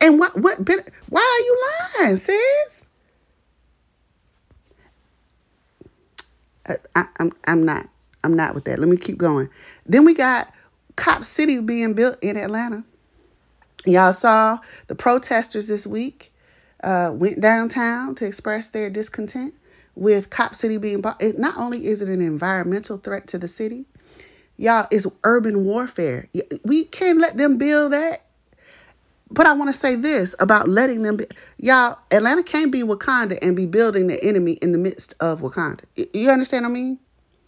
And 0.00 0.18
what 0.18 0.36
what 0.36 0.58
why 1.08 1.20
are 1.20 1.44
you 1.44 2.04
lying, 2.04 2.16
sis? 2.16 2.86
Uh, 6.68 6.74
I, 6.94 7.06
I'm 7.18 7.32
I'm 7.46 7.64
not 7.64 7.88
I'm 8.22 8.36
not 8.36 8.54
with 8.54 8.64
that. 8.66 8.78
Let 8.78 8.88
me 8.88 8.96
keep 8.96 9.18
going. 9.18 9.48
Then 9.86 10.04
we 10.04 10.14
got 10.14 10.52
Cop 10.96 11.24
City 11.24 11.60
being 11.60 11.94
built 11.94 12.16
in 12.22 12.36
Atlanta. 12.36 12.84
Y'all 13.86 14.12
saw 14.12 14.58
the 14.86 14.94
protesters 14.94 15.66
this 15.66 15.86
week 15.86 16.32
uh, 16.82 17.10
went 17.14 17.40
downtown 17.40 18.14
to 18.16 18.26
express 18.26 18.70
their 18.70 18.90
discontent 18.90 19.54
with 19.94 20.30
Cop 20.30 20.54
City 20.54 20.78
being. 20.78 21.02
It, 21.20 21.38
not 21.38 21.56
only 21.56 21.86
is 21.86 22.02
it 22.02 22.08
an 22.08 22.20
environmental 22.20 22.98
threat 22.98 23.26
to 23.28 23.38
the 23.38 23.48
city, 23.48 23.86
y'all, 24.56 24.86
it's 24.90 25.06
urban 25.24 25.64
warfare. 25.64 26.28
We 26.64 26.84
can't 26.84 27.18
let 27.18 27.36
them 27.36 27.58
build 27.58 27.92
that 27.92 28.27
but 29.30 29.46
I 29.46 29.52
want 29.52 29.72
to 29.72 29.78
say 29.78 29.94
this 29.94 30.34
about 30.40 30.68
letting 30.68 31.02
them 31.02 31.18
be. 31.18 31.26
Y'all, 31.58 31.98
Atlanta 32.10 32.42
can't 32.42 32.72
be 32.72 32.82
Wakanda 32.82 33.38
and 33.42 33.54
be 33.54 33.66
building 33.66 34.06
the 34.06 34.22
enemy 34.22 34.52
in 34.62 34.72
the 34.72 34.78
midst 34.78 35.14
of 35.20 35.40
Wakanda. 35.40 35.84
You 36.12 36.30
understand 36.30 36.64
what 36.64 36.70
I 36.70 36.72
mean? 36.72 36.98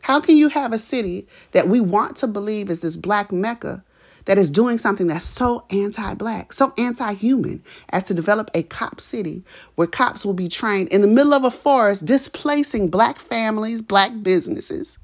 How 0.03 0.21
can 0.21 0.37
you 0.37 0.49
have 0.49 0.73
a 0.73 0.79
city 0.79 1.27
that 1.53 1.69
we 1.69 1.81
want 1.81 2.17
to 2.17 2.27
believe 2.27 2.71
is 2.71 2.81
this 2.81 2.97
black 2.97 3.33
mecca 3.33 3.85
that 4.27 4.39
is 4.39 4.51
doing 4.51 4.79
something 4.79 5.07
that's 5.07 5.25
so 5.25 5.65
anti 5.71 6.15
black, 6.15 6.53
so 6.53 6.73
anti 6.79 7.13
human, 7.15 7.63
as 7.91 8.05
to 8.05 8.15
develop 8.15 8.51
a 8.55 8.63
cop 8.63 9.01
city 9.01 9.45
where 9.75 9.87
cops 9.87 10.25
will 10.25 10.35
be 10.35 10.49
trained 10.49 10.89
in 10.89 11.01
the 11.01 11.07
middle 11.07 11.35
of 11.35 11.45
a 11.45 11.51
forest, 11.51 12.05
displacing 12.05 12.89
black 12.89 13.19
families, 13.19 13.83
black 13.83 14.13
businesses, 14.23 14.99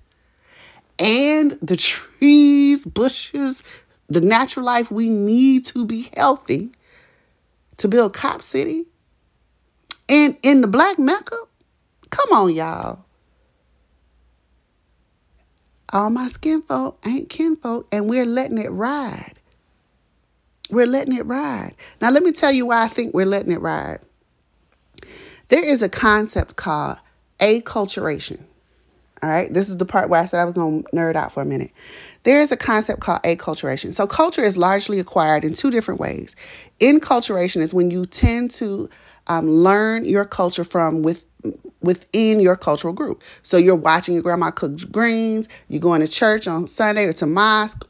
and 0.99 1.53
the 1.63 1.77
trees, 1.77 2.85
bushes, 2.85 3.63
the 4.09 4.21
natural 4.21 4.65
life 4.65 4.91
we 4.91 5.11
need 5.11 5.65
to 5.67 5.85
be 5.85 6.11
healthy 6.17 6.73
to 7.77 7.89
build 7.89 8.13
Cop 8.13 8.43
City 8.43 8.87
and 10.09 10.37
in 10.43 10.61
the 10.61 10.69
Black 10.69 10.99
Mecca. 10.99 11.37
Come 12.11 12.33
on, 12.33 12.55
y'all. 12.55 13.05
All 15.93 16.11
my 16.11 16.27
skin 16.29 16.63
folk 16.63 16.99
ain't 17.07 17.29
kinfolk, 17.29 17.87
and 17.93 18.09
we're 18.09 18.27
letting 18.27 18.59
it 18.59 18.71
ride. 18.71 19.35
We're 20.71 20.87
letting 20.87 21.17
it 21.17 21.25
ride. 21.27 21.75
Now, 22.01 22.11
let 22.11 22.23
me 22.23 22.33
tell 22.33 22.53
you 22.53 22.67
why 22.67 22.83
I 22.83 22.89
think 22.89 23.15
we're 23.15 23.27
letting 23.27 23.53
it 23.53 23.61
ride. 23.61 24.01
There 25.49 25.65
is 25.65 25.83
a 25.83 25.89
concept 25.89 26.57
called 26.57 26.99
acculturation. 27.39 28.41
All 29.23 29.31
right, 29.31 29.53
this 29.53 29.71
is 29.71 29.79
the 29.79 29.87
part 29.87 30.11
where 30.11 30.21
I 30.21 30.27
said 30.27 30.41
I 30.41 30.45
was 30.45 30.53
going 30.53 30.83
to 30.83 30.89
nerd 30.91 31.17
out 31.17 31.33
for 31.33 31.43
a 31.43 31.47
minute. 31.47 31.71
There 32.25 32.41
is 32.41 32.53
a 32.53 32.57
concept 32.57 33.01
called 33.01 33.23
acculturation. 33.23 33.95
So, 33.95 34.07
culture 34.07 34.43
is 34.43 34.59
largely 34.59 34.99
acquired 34.99 35.43
in 35.43 35.55
two 35.55 35.71
different 35.71 36.01
ways. 36.01 36.37
Enculturation 36.81 37.63
is 37.63 37.73
when 37.73 37.91
you 37.91 38.05
tend 38.05 38.51
to 38.53 38.91
um, 39.27 39.49
learn 39.49 40.05
your 40.05 40.27
culture 40.27 40.65
from 40.65 41.01
with, 41.03 41.25
within 41.81 42.41
your 42.41 42.57
cultural 42.57 42.93
group. 42.93 43.23
So, 43.43 43.57
you're 43.57 43.75
watching 43.75 44.13
your 44.13 44.23
grandma 44.23 44.51
cook 44.51 44.91
greens, 44.93 45.49
you're 45.69 45.81
going 45.81 46.03
to 46.03 46.09
church 46.09 46.47
on 46.47 46.67
Sunday 46.67 47.07
or 47.07 47.15
to 47.15 47.27
mosque 47.27 47.89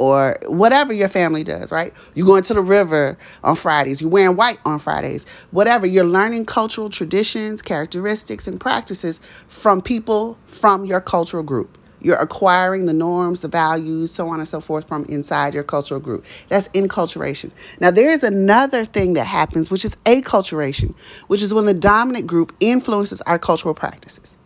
or 0.00 0.38
whatever 0.46 0.94
your 0.94 1.10
family 1.10 1.44
does, 1.44 1.70
right? 1.70 1.92
You're 2.14 2.26
going 2.26 2.42
to 2.44 2.54
the 2.54 2.62
river 2.62 3.18
on 3.44 3.54
Fridays, 3.54 4.00
you're 4.00 4.08
wearing 4.08 4.34
white 4.34 4.58
on 4.64 4.78
Fridays, 4.78 5.26
whatever. 5.50 5.86
You're 5.86 6.04
learning 6.04 6.46
cultural 6.46 6.88
traditions, 6.88 7.60
characteristics, 7.60 8.48
and 8.48 8.58
practices 8.58 9.20
from 9.46 9.82
people 9.82 10.38
from 10.46 10.86
your 10.86 11.02
cultural 11.02 11.42
group. 11.42 11.76
You're 12.00 12.16
acquiring 12.16 12.86
the 12.86 12.94
norms, 12.94 13.40
the 13.40 13.48
values, 13.48 14.10
so 14.10 14.30
on 14.30 14.40
and 14.40 14.48
so 14.48 14.62
forth 14.62 14.88
from 14.88 15.04
inside 15.04 15.52
your 15.52 15.64
cultural 15.64 16.00
group. 16.00 16.24
That's 16.48 16.68
enculturation. 16.68 17.50
Now, 17.78 17.90
there 17.90 18.08
is 18.08 18.22
another 18.22 18.86
thing 18.86 19.12
that 19.14 19.26
happens, 19.26 19.70
which 19.70 19.84
is 19.84 19.96
acculturation, 20.06 20.94
which 21.26 21.42
is 21.42 21.52
when 21.52 21.66
the 21.66 21.74
dominant 21.74 22.26
group 22.26 22.56
influences 22.58 23.20
our 23.22 23.38
cultural 23.38 23.74
practices. 23.74 24.38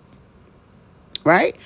Right? 1.22 1.56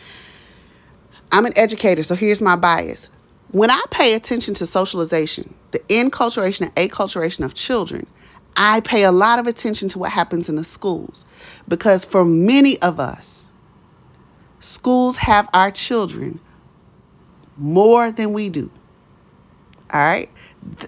I'm 1.33 1.47
an 1.47 1.55
educator, 1.57 2.03
so 2.03 2.15
here's 2.15 2.43
my 2.43 2.55
bias 2.55 3.09
when 3.51 3.71
I 3.71 3.83
pay 3.91 4.15
attention 4.15 4.55
to 4.55 4.67
socialization, 4.67 5.55
the 5.71 5.79
enculturation 5.81 6.63
and 6.63 6.75
acculturation 6.75 7.45
of 7.45 7.55
children, 7.55 8.07
I 8.57 8.81
pay 8.81 9.05
a 9.05 9.13
lot 9.13 9.39
of 9.39 9.47
attention 9.47 9.89
to 9.91 9.99
what 9.99 10.13
happens 10.13 10.49
in 10.49 10.57
the 10.57 10.65
schools 10.65 11.25
because 11.67 12.05
for 12.05 12.25
many 12.25 12.81
of 12.83 12.99
us, 13.01 13.49
schools 14.61 15.19
have 15.19 15.49
our 15.55 15.71
children 15.71 16.41
more 17.57 18.11
than 18.11 18.33
we 18.33 18.51
do. 18.51 18.71
All 19.93 20.01
right? 20.01 20.31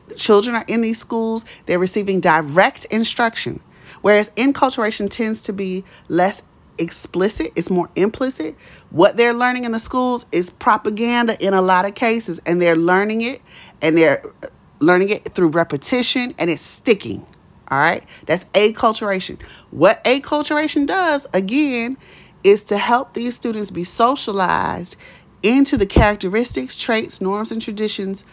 The 0.08 0.14
children 0.16 0.56
are 0.56 0.64
in 0.68 0.82
these 0.82 0.98
schools, 0.98 1.44
they're 1.66 1.78
receiving 1.78 2.20
direct 2.20 2.84
instruction, 2.86 3.60
whereas 4.02 4.30
enculturation 4.30 5.08
tends 5.08 5.42
to 5.42 5.52
be 5.52 5.84
less 6.08 6.42
explicit, 6.80 7.50
it's 7.54 7.70
more 7.70 7.90
implicit. 7.94 8.56
What 8.90 9.16
they're 9.16 9.34
learning 9.34 9.64
in 9.64 9.72
the 9.72 9.78
schools 9.78 10.26
is 10.32 10.50
propaganda 10.50 11.36
in 11.44 11.54
a 11.54 11.62
lot 11.62 11.84
of 11.84 11.94
cases, 11.94 12.40
and 12.46 12.60
they're 12.60 12.76
learning 12.76 13.20
it 13.20 13.40
and 13.82 13.96
they're 13.96 14.26
uh, 14.42 14.48
learning 14.80 15.10
it 15.10 15.34
through 15.34 15.48
repetition 15.48 16.34
and 16.38 16.50
it's 16.50 16.62
sticking. 16.62 17.26
All 17.70 17.78
right, 17.78 18.02
that's 18.26 18.46
acculturation. 18.46 19.40
What 19.70 20.02
acculturation 20.02 20.86
does, 20.86 21.28
again, 21.32 21.96
is 22.42 22.64
to 22.64 22.78
help 22.78 23.14
these 23.14 23.36
students 23.36 23.70
be 23.70 23.84
socialized 23.84 24.96
into 25.42 25.76
the 25.76 25.86
characteristics, 25.86 26.74
traits, 26.76 27.20
norms, 27.20 27.52
and 27.52 27.62
traditions 27.62 28.24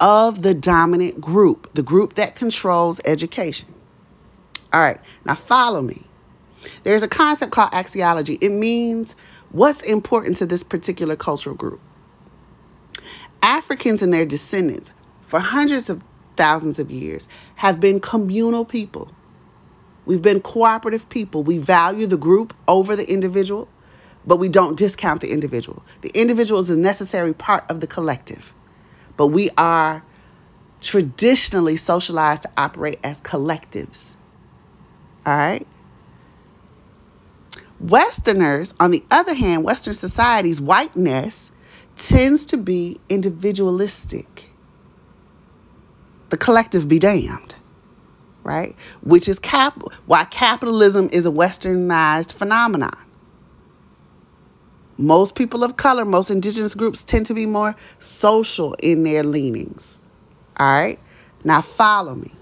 of 0.00 0.42
the 0.42 0.54
dominant 0.54 1.20
group, 1.20 1.72
the 1.74 1.82
group 1.82 2.14
that 2.14 2.34
controls 2.34 3.00
education. 3.04 3.74
All 4.72 4.80
right, 4.80 5.00
now 5.24 5.34
follow 5.34 5.82
me. 5.82 6.07
There's 6.84 7.02
a 7.02 7.08
concept 7.08 7.52
called 7.52 7.70
axiology. 7.72 8.38
It 8.42 8.50
means 8.50 9.14
what's 9.50 9.82
important 9.82 10.36
to 10.38 10.46
this 10.46 10.62
particular 10.62 11.16
cultural 11.16 11.56
group. 11.56 11.80
Africans 13.42 14.02
and 14.02 14.12
their 14.12 14.26
descendants, 14.26 14.92
for 15.22 15.40
hundreds 15.40 15.88
of 15.88 16.02
thousands 16.36 16.78
of 16.78 16.90
years, 16.90 17.28
have 17.56 17.80
been 17.80 18.00
communal 18.00 18.64
people. 18.64 19.10
We've 20.06 20.22
been 20.22 20.40
cooperative 20.40 21.08
people. 21.08 21.42
We 21.42 21.58
value 21.58 22.06
the 22.06 22.16
group 22.16 22.54
over 22.66 22.96
the 22.96 23.10
individual, 23.12 23.68
but 24.26 24.36
we 24.36 24.48
don't 24.48 24.76
discount 24.76 25.20
the 25.20 25.30
individual. 25.30 25.82
The 26.00 26.10
individual 26.14 26.60
is 26.60 26.70
a 26.70 26.76
necessary 26.78 27.34
part 27.34 27.70
of 27.70 27.80
the 27.80 27.86
collective, 27.86 28.54
but 29.16 29.28
we 29.28 29.50
are 29.58 30.02
traditionally 30.80 31.76
socialized 31.76 32.44
to 32.44 32.50
operate 32.56 32.98
as 33.04 33.20
collectives. 33.20 34.14
All 35.26 35.36
right? 35.36 35.66
Westerners, 37.80 38.74
on 38.80 38.90
the 38.90 39.04
other 39.10 39.34
hand, 39.34 39.64
Western 39.64 39.94
society's 39.94 40.60
whiteness 40.60 41.52
tends 41.96 42.44
to 42.46 42.56
be 42.56 42.96
individualistic. 43.08 44.50
The 46.30 46.36
collective 46.36 46.88
be 46.88 46.98
damned, 46.98 47.54
right? 48.42 48.74
Which 49.02 49.28
is 49.28 49.38
cap- 49.38 49.82
why 50.06 50.24
capitalism 50.24 51.08
is 51.12 51.24
a 51.24 51.30
westernized 51.30 52.32
phenomenon. 52.32 52.96
Most 54.96 55.36
people 55.36 55.62
of 55.62 55.76
color, 55.76 56.04
most 56.04 56.28
indigenous 56.28 56.74
groups 56.74 57.04
tend 57.04 57.26
to 57.26 57.34
be 57.34 57.46
more 57.46 57.76
social 58.00 58.74
in 58.82 59.04
their 59.04 59.22
leanings. 59.22 60.02
All 60.58 60.66
right? 60.66 60.98
Now 61.44 61.60
follow 61.60 62.16
me. 62.16 62.34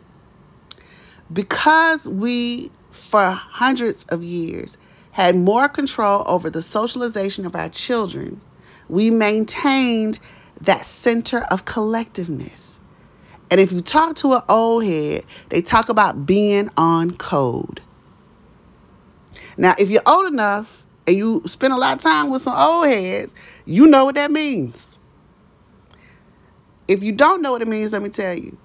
Because 1.31 2.09
we, 2.09 2.71
for 2.91 3.31
hundreds 3.33 4.05
of 4.05 4.23
years, 4.23 4.79
had 5.17 5.35
more 5.35 5.67
control 5.67 6.23
over 6.27 6.51
the 6.51 6.61
socialization 6.61 7.47
of 7.47 7.57
our 7.57 7.71
children, 7.71 8.39
we 8.87 9.11
maintained 9.11 10.19
that 10.61 10.85
center 10.85 11.41
of 11.51 11.65
collectiveness. 11.65 12.79
And 13.51 13.59
if 13.59 13.73
you 13.73 13.81
talk 13.81 14.17
to 14.17 14.35
an 14.35 14.43
old 14.47 14.85
head, 14.85 15.25
they 15.49 15.63
talk 15.63 15.89
about 15.89 16.27
being 16.27 16.69
on 16.77 17.17
code. 17.17 17.81
Now, 19.57 19.75
if 19.79 19.89
you're 19.89 20.03
old 20.05 20.31
enough 20.31 20.85
and 21.07 21.17
you 21.17 21.43
spend 21.47 21.73
a 21.73 21.77
lot 21.77 21.97
of 21.97 22.03
time 22.03 22.31
with 22.31 22.43
some 22.43 22.55
old 22.55 22.87
heads, 22.87 23.35
you 23.65 23.87
know 23.87 24.05
what 24.05 24.17
that 24.17 24.31
means. 24.31 24.99
If 26.89 27.03
you 27.03 27.13
don't 27.13 27.41
know 27.41 27.53
what 27.53 27.63
it 27.63 27.69
means, 27.69 27.95
let 27.95 28.03
me 28.03 28.11
tell 28.11 28.35
you. 28.35 28.59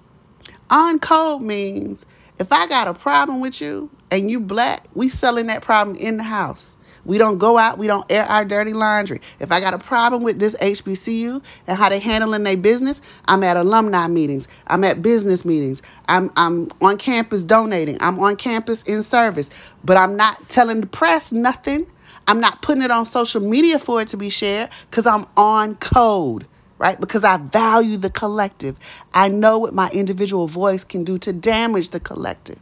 On 0.68 0.98
code 0.98 1.40
means 1.40 2.04
if 2.38 2.52
I 2.52 2.66
got 2.66 2.88
a 2.88 2.92
problem 2.92 3.40
with 3.40 3.62
you 3.62 3.88
and 4.12 4.30
you 4.30 4.38
black, 4.38 4.86
we 4.94 5.08
selling 5.08 5.46
that 5.46 5.62
problem 5.62 5.96
in 5.96 6.18
the 6.18 6.22
house. 6.22 6.76
We 7.04 7.16
don't 7.18 7.38
go 7.38 7.56
out, 7.56 7.78
we 7.78 7.86
don't 7.86 8.04
air 8.12 8.24
our 8.26 8.44
dirty 8.44 8.74
laundry. 8.74 9.20
If 9.40 9.50
I 9.50 9.58
got 9.58 9.74
a 9.74 9.78
problem 9.78 10.22
with 10.22 10.38
this 10.38 10.54
HBCU 10.56 11.42
and 11.66 11.78
how 11.78 11.88
they 11.88 11.98
handling 11.98 12.44
their 12.44 12.58
business, 12.58 13.00
I'm 13.24 13.42
at 13.42 13.56
alumni 13.56 14.06
meetings. 14.06 14.46
I'm 14.66 14.84
at 14.84 15.00
business 15.02 15.44
meetings. 15.44 15.80
I'm 16.08 16.30
I'm 16.36 16.68
on 16.80 16.98
campus 16.98 17.42
donating. 17.42 17.96
I'm 18.00 18.20
on 18.20 18.36
campus 18.36 18.82
in 18.84 19.02
service. 19.02 19.50
But 19.82 19.96
I'm 19.96 20.14
not 20.14 20.48
telling 20.48 20.82
the 20.82 20.86
press 20.86 21.32
nothing. 21.32 21.86
I'm 22.28 22.38
not 22.38 22.62
putting 22.62 22.82
it 22.82 22.90
on 22.92 23.06
social 23.06 23.40
media 23.40 23.78
for 23.80 24.02
it 24.02 24.08
to 24.08 24.16
be 24.18 24.30
shared 24.30 24.70
because 24.90 25.06
I'm 25.06 25.26
on 25.36 25.76
code 25.76 26.46
right? 26.78 27.00
Because 27.00 27.22
I 27.22 27.36
value 27.36 27.96
the 27.96 28.10
collective. 28.10 28.74
I 29.14 29.28
know 29.28 29.56
what 29.56 29.72
my 29.72 29.88
individual 29.90 30.48
voice 30.48 30.82
can 30.82 31.04
do 31.04 31.16
to 31.18 31.32
damage 31.32 31.90
the 31.90 32.00
collective. 32.00 32.58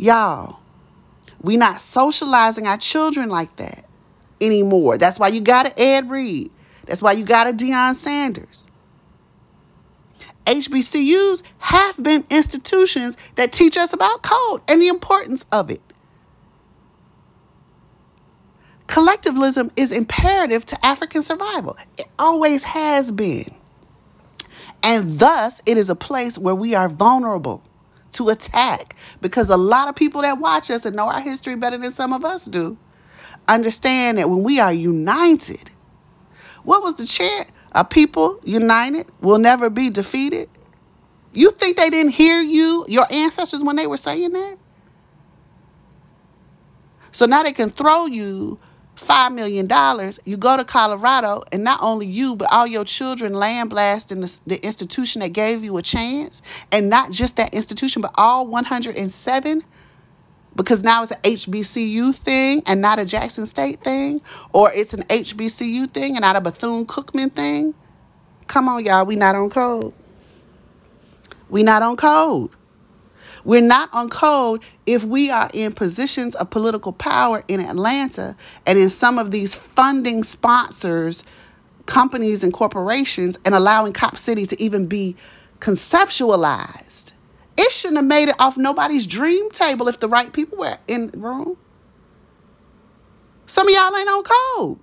Y'all, 0.00 0.60
we 1.42 1.58
not 1.58 1.78
socializing 1.78 2.66
our 2.66 2.78
children 2.78 3.28
like 3.28 3.54
that 3.56 3.84
anymore. 4.40 4.96
That's 4.96 5.18
why 5.18 5.28
you 5.28 5.42
got 5.42 5.66
a 5.66 5.78
Ed 5.78 6.08
Reed. 6.08 6.50
That's 6.86 7.02
why 7.02 7.12
you 7.12 7.22
got 7.22 7.46
a 7.46 7.52
Deion 7.52 7.94
Sanders. 7.94 8.64
HBCUs 10.46 11.42
have 11.58 12.02
been 12.02 12.24
institutions 12.30 13.18
that 13.34 13.52
teach 13.52 13.76
us 13.76 13.92
about 13.92 14.22
code 14.22 14.62
and 14.66 14.80
the 14.80 14.88
importance 14.88 15.44
of 15.52 15.70
it. 15.70 15.82
Collectivism 18.86 19.70
is 19.76 19.92
imperative 19.92 20.64
to 20.64 20.86
African 20.86 21.22
survival. 21.22 21.76
It 21.98 22.06
always 22.18 22.64
has 22.64 23.10
been. 23.10 23.54
And 24.82 25.18
thus, 25.18 25.60
it 25.66 25.76
is 25.76 25.90
a 25.90 25.94
place 25.94 26.38
where 26.38 26.54
we 26.54 26.74
are 26.74 26.88
vulnerable 26.88 27.62
to 28.12 28.28
attack 28.28 28.96
because 29.20 29.50
a 29.50 29.56
lot 29.56 29.88
of 29.88 29.94
people 29.94 30.22
that 30.22 30.38
watch 30.38 30.70
us 30.70 30.84
and 30.84 30.96
know 30.96 31.08
our 31.08 31.20
history 31.20 31.56
better 31.56 31.78
than 31.78 31.90
some 31.90 32.12
of 32.12 32.24
us 32.24 32.46
do 32.46 32.76
understand 33.48 34.18
that 34.18 34.28
when 34.28 34.42
we 34.42 34.60
are 34.60 34.72
united, 34.72 35.70
what 36.62 36.82
was 36.82 36.96
the 36.96 37.06
chant? 37.06 37.48
A 37.72 37.84
people 37.84 38.40
united 38.44 39.06
will 39.20 39.38
never 39.38 39.70
be 39.70 39.90
defeated. 39.90 40.48
You 41.32 41.52
think 41.52 41.76
they 41.76 41.90
didn't 41.90 42.12
hear 42.12 42.40
you, 42.40 42.84
your 42.88 43.06
ancestors, 43.10 43.62
when 43.62 43.76
they 43.76 43.86
were 43.86 43.96
saying 43.96 44.32
that? 44.32 44.58
So 47.12 47.26
now 47.26 47.42
they 47.42 47.52
can 47.52 47.70
throw 47.70 48.06
you 48.06 48.58
$5 49.00 49.34
million, 49.34 49.68
you 50.24 50.36
go 50.36 50.56
to 50.56 50.64
Colorado, 50.64 51.42
and 51.52 51.64
not 51.64 51.80
only 51.82 52.06
you, 52.06 52.36
but 52.36 52.52
all 52.52 52.66
your 52.66 52.84
children 52.84 53.32
land 53.34 53.70
blast 53.70 54.12
in 54.12 54.20
the, 54.20 54.40
the 54.46 54.64
institution 54.64 55.20
that 55.20 55.30
gave 55.30 55.64
you 55.64 55.76
a 55.76 55.82
chance, 55.82 56.42
and 56.70 56.88
not 56.90 57.10
just 57.10 57.36
that 57.36 57.54
institution, 57.54 58.02
but 58.02 58.12
all 58.16 58.46
107 58.46 59.62
because 60.56 60.82
now 60.82 61.02
it's 61.02 61.12
an 61.12 61.20
HBCU 61.22 62.14
thing 62.14 62.62
and 62.66 62.80
not 62.80 62.98
a 62.98 63.04
Jackson 63.04 63.46
State 63.46 63.80
thing, 63.82 64.20
or 64.52 64.70
it's 64.74 64.92
an 64.92 65.02
HBCU 65.04 65.90
thing 65.90 66.16
and 66.16 66.22
not 66.22 66.36
a 66.36 66.40
Bethune 66.40 66.86
Cookman 66.86 67.32
thing. 67.32 67.74
Come 68.46 68.68
on, 68.68 68.84
y'all, 68.84 69.06
we 69.06 69.16
not 69.16 69.34
on 69.34 69.48
code. 69.48 69.94
We 71.48 71.62
not 71.62 71.82
on 71.82 71.96
code. 71.96 72.50
We're 73.50 73.60
not 73.60 73.92
on 73.92 74.10
code 74.10 74.62
if 74.86 75.02
we 75.02 75.28
are 75.28 75.50
in 75.52 75.72
positions 75.72 76.36
of 76.36 76.50
political 76.50 76.92
power 76.92 77.42
in 77.48 77.58
Atlanta 77.58 78.36
and 78.64 78.78
in 78.78 78.90
some 78.90 79.18
of 79.18 79.32
these 79.32 79.56
funding 79.56 80.22
sponsors, 80.22 81.24
companies 81.84 82.44
and 82.44 82.52
corporations, 82.52 83.40
and 83.44 83.52
allowing 83.52 83.92
Cop 83.92 84.18
City 84.18 84.46
to 84.46 84.62
even 84.62 84.86
be 84.86 85.16
conceptualized. 85.58 87.10
It 87.58 87.72
shouldn't 87.72 87.96
have 87.96 88.06
made 88.06 88.28
it 88.28 88.36
off 88.38 88.56
nobody's 88.56 89.04
dream 89.04 89.50
table 89.50 89.88
if 89.88 89.98
the 89.98 90.06
right 90.06 90.32
people 90.32 90.58
were 90.58 90.78
in 90.86 91.08
the 91.08 91.18
room. 91.18 91.56
Some 93.46 93.66
of 93.66 93.74
y'all 93.74 93.96
ain't 93.96 94.08
on 94.08 94.22
code. 94.22 94.78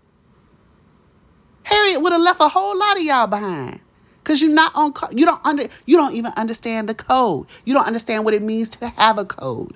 Harriet 1.64 2.02
would 2.02 2.12
have 2.12 2.22
left 2.22 2.42
a 2.42 2.50
whole 2.50 2.78
lot 2.78 2.98
of 2.98 3.04
y'all 3.04 3.28
behind. 3.28 3.80
Cause 4.28 4.42
you're 4.42 4.52
not 4.52 4.74
on 4.76 4.94
you 5.14 5.26
don't 5.26 5.40
under 5.46 5.70
you 5.86 5.96
don't 5.96 6.14
even 6.14 6.34
understand 6.36 6.90
the 6.90 6.94
code. 6.94 7.48
You 7.64 7.74
don't 7.74 7.88
understand 7.88 8.26
what 8.26 8.34
it 8.34 8.44
means 8.44 8.68
to 8.72 8.90
have 8.90 9.18
a 9.18 9.24
code. 9.24 9.74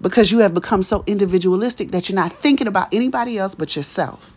Because 0.00 0.32
you 0.32 0.38
have 0.38 0.54
become 0.54 0.82
so 0.82 1.04
individualistic 1.06 1.90
that 1.90 2.08
you're 2.08 2.16
not 2.16 2.32
thinking 2.32 2.66
about 2.66 2.94
anybody 2.94 3.36
else 3.36 3.54
but 3.54 3.76
yourself. 3.76 4.34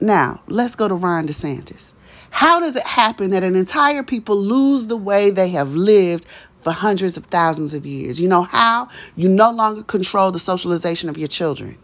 Now, 0.00 0.42
let's 0.48 0.74
go 0.74 0.86
to 0.86 0.94
Ron 0.94 1.26
DeSantis. 1.26 1.94
How 2.28 2.60
does 2.60 2.76
it 2.76 2.86
happen 2.86 3.30
that 3.30 3.42
an 3.42 3.56
entire 3.56 4.02
people 4.02 4.36
lose 4.36 4.86
the 4.86 4.98
way 4.98 5.30
they 5.30 5.48
have 5.48 5.74
lived 5.74 6.26
for 6.60 6.72
hundreds 6.72 7.16
of 7.16 7.24
thousands 7.24 7.72
of 7.72 7.86
years? 7.86 8.20
You 8.20 8.28
know 8.28 8.42
how? 8.42 8.88
You 9.16 9.30
no 9.30 9.50
longer 9.50 9.82
control 9.82 10.30
the 10.30 10.38
socialization 10.38 11.08
of 11.08 11.16
your 11.16 11.28
children. 11.28 11.78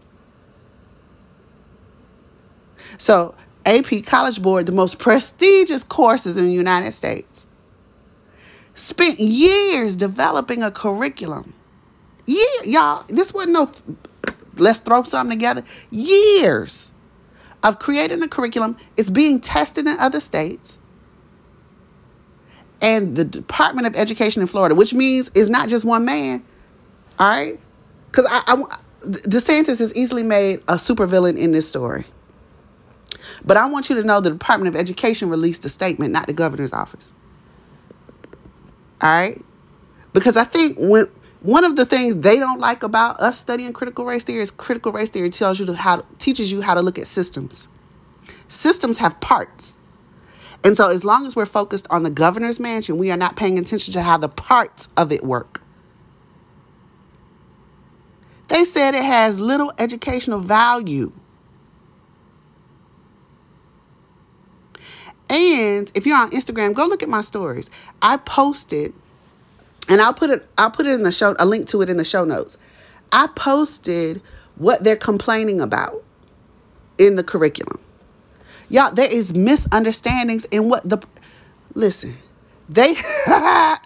So, 2.98 3.34
AP 3.64 4.04
College 4.04 4.42
Board, 4.42 4.66
the 4.66 4.72
most 4.72 4.98
prestigious 4.98 5.84
courses 5.84 6.36
in 6.36 6.46
the 6.46 6.52
United 6.52 6.92
States, 6.92 7.46
spent 8.74 9.20
years 9.20 9.96
developing 9.96 10.62
a 10.62 10.70
curriculum. 10.70 11.54
Yeah, 12.26 12.44
y'all, 12.64 13.04
this 13.08 13.34
wasn't 13.34 13.52
no 13.52 13.70
let's 14.56 14.78
throw 14.78 15.02
something 15.02 15.38
together. 15.38 15.64
Years 15.90 16.92
of 17.62 17.78
creating 17.78 18.22
a 18.22 18.28
curriculum. 18.28 18.76
It's 18.96 19.10
being 19.10 19.40
tested 19.40 19.86
in 19.86 19.98
other 19.98 20.20
states. 20.20 20.78
And 22.80 23.14
the 23.14 23.24
Department 23.24 23.86
of 23.86 23.94
Education 23.94 24.42
in 24.42 24.48
Florida, 24.48 24.74
which 24.74 24.92
means 24.92 25.30
it's 25.34 25.48
not 25.48 25.68
just 25.68 25.84
one 25.84 26.04
man, 26.04 26.44
all 27.18 27.28
right? 27.28 27.60
Because 28.10 28.26
I, 28.28 28.42
I, 28.46 28.78
DeSantis 29.04 29.78
has 29.78 29.94
easily 29.94 30.24
made 30.24 30.58
a 30.66 30.74
supervillain 30.74 31.38
in 31.38 31.52
this 31.52 31.68
story. 31.68 32.06
But 33.44 33.56
I 33.56 33.66
want 33.66 33.90
you 33.90 33.96
to 33.96 34.04
know 34.04 34.20
the 34.20 34.30
Department 34.30 34.74
of 34.74 34.80
Education 34.80 35.28
released 35.28 35.64
a 35.64 35.68
statement, 35.68 36.12
not 36.12 36.26
the 36.26 36.32
governor's 36.32 36.72
office. 36.72 37.12
All 39.00 39.10
right? 39.10 39.40
Because 40.12 40.36
I 40.36 40.44
think 40.44 40.76
when 40.78 41.06
one 41.40 41.64
of 41.64 41.74
the 41.74 41.84
things 41.84 42.18
they 42.18 42.38
don't 42.38 42.60
like 42.60 42.84
about 42.84 43.18
us 43.18 43.40
studying 43.40 43.72
critical 43.72 44.04
race 44.04 44.22
theory 44.22 44.42
is 44.42 44.50
critical 44.50 44.92
race 44.92 45.10
theory 45.10 45.30
tells 45.30 45.58
you 45.58 45.72
how 45.72 46.04
teaches 46.18 46.52
you 46.52 46.60
how 46.60 46.74
to 46.74 46.82
look 46.82 46.98
at 46.98 47.08
systems. 47.08 47.66
Systems 48.46 48.98
have 48.98 49.18
parts. 49.20 49.80
And 50.64 50.76
so 50.76 50.90
as 50.90 51.04
long 51.04 51.26
as 51.26 51.34
we're 51.34 51.46
focused 51.46 51.88
on 51.90 52.04
the 52.04 52.10
governor's 52.10 52.60
mansion, 52.60 52.96
we 52.96 53.10
are 53.10 53.16
not 53.16 53.34
paying 53.34 53.58
attention 53.58 53.92
to 53.94 54.02
how 54.02 54.16
the 54.18 54.28
parts 54.28 54.88
of 54.96 55.10
it 55.10 55.24
work. 55.24 55.60
They 58.46 58.64
said 58.64 58.94
it 58.94 59.04
has 59.04 59.40
little 59.40 59.72
educational 59.78 60.38
value. 60.38 61.10
And 65.32 65.90
if 65.94 66.04
you're 66.04 66.18
on 66.18 66.30
Instagram, 66.30 66.74
go 66.74 66.86
look 66.86 67.02
at 67.02 67.08
my 67.08 67.22
stories. 67.22 67.70
I 68.02 68.18
posted 68.18 68.92
and 69.88 70.00
I'll 70.00 70.12
put 70.14 70.28
it 70.30 70.46
I'll 70.58 70.70
put 70.70 70.86
it 70.86 70.92
in 70.92 71.02
the 71.02 71.10
show 71.10 71.34
a 71.38 71.46
link 71.46 71.68
to 71.68 71.80
it 71.80 71.88
in 71.88 71.96
the 71.96 72.04
show 72.04 72.24
notes. 72.24 72.58
I 73.10 73.28
posted 73.28 74.20
what 74.56 74.84
they're 74.84 74.94
complaining 74.94 75.60
about 75.60 76.04
in 76.98 77.16
the 77.16 77.24
curriculum. 77.24 77.80
Y'all, 78.68 78.92
there 78.92 79.10
is 79.10 79.32
misunderstandings 79.32 80.44
in 80.46 80.68
what 80.68 80.86
the 80.88 80.98
listen. 81.74 82.14
They 82.68 82.94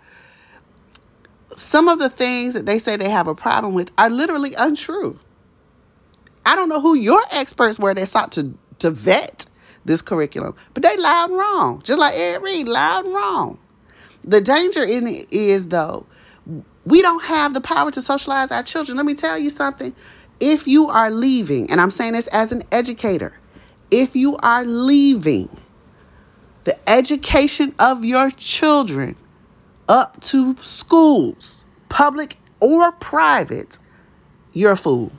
some 1.56 1.88
of 1.88 2.00
the 2.00 2.10
things 2.10 2.54
that 2.54 2.66
they 2.66 2.80
say 2.80 2.96
they 2.96 3.08
have 3.08 3.28
a 3.28 3.34
problem 3.36 3.72
with 3.72 3.92
are 3.96 4.10
literally 4.10 4.52
untrue. 4.58 5.18
I 6.44 6.56
don't 6.56 6.68
know 6.68 6.80
who 6.80 6.94
your 6.94 7.22
experts 7.30 7.78
were 7.78 7.94
that 7.94 8.08
sought 8.08 8.32
to 8.32 8.54
to 8.80 8.90
vet 8.90 9.46
this 9.86 10.02
curriculum, 10.02 10.54
but 10.74 10.82
they 10.82 10.96
loud 10.96 11.30
and 11.30 11.38
wrong. 11.38 11.80
Just 11.84 11.98
like 12.00 12.14
Ed 12.14 12.42
Reed, 12.42 12.68
loud 12.68 13.06
and 13.06 13.14
wrong. 13.14 13.58
The 14.24 14.40
danger 14.40 14.82
in 14.82 15.06
it 15.06 15.26
is 15.32 15.68
though, 15.68 16.06
we 16.84 17.02
don't 17.02 17.24
have 17.24 17.54
the 17.54 17.60
power 17.60 17.90
to 17.92 18.02
socialize 18.02 18.52
our 18.52 18.62
children. 18.62 18.96
Let 18.96 19.06
me 19.06 19.14
tell 19.14 19.38
you 19.38 19.50
something. 19.50 19.94
If 20.38 20.66
you 20.68 20.88
are 20.88 21.10
leaving, 21.10 21.70
and 21.70 21.80
I'm 21.80 21.90
saying 21.90 22.12
this 22.12 22.26
as 22.28 22.52
an 22.52 22.62
educator, 22.70 23.38
if 23.90 24.14
you 24.14 24.36
are 24.38 24.64
leaving 24.64 25.48
the 26.64 26.76
education 26.88 27.74
of 27.78 28.04
your 28.04 28.30
children 28.30 29.16
up 29.88 30.20
to 30.20 30.56
schools, 30.60 31.64
public 31.88 32.36
or 32.60 32.92
private, 32.92 33.78
you're 34.52 34.72
a 34.72 34.76
fool. 34.76 35.12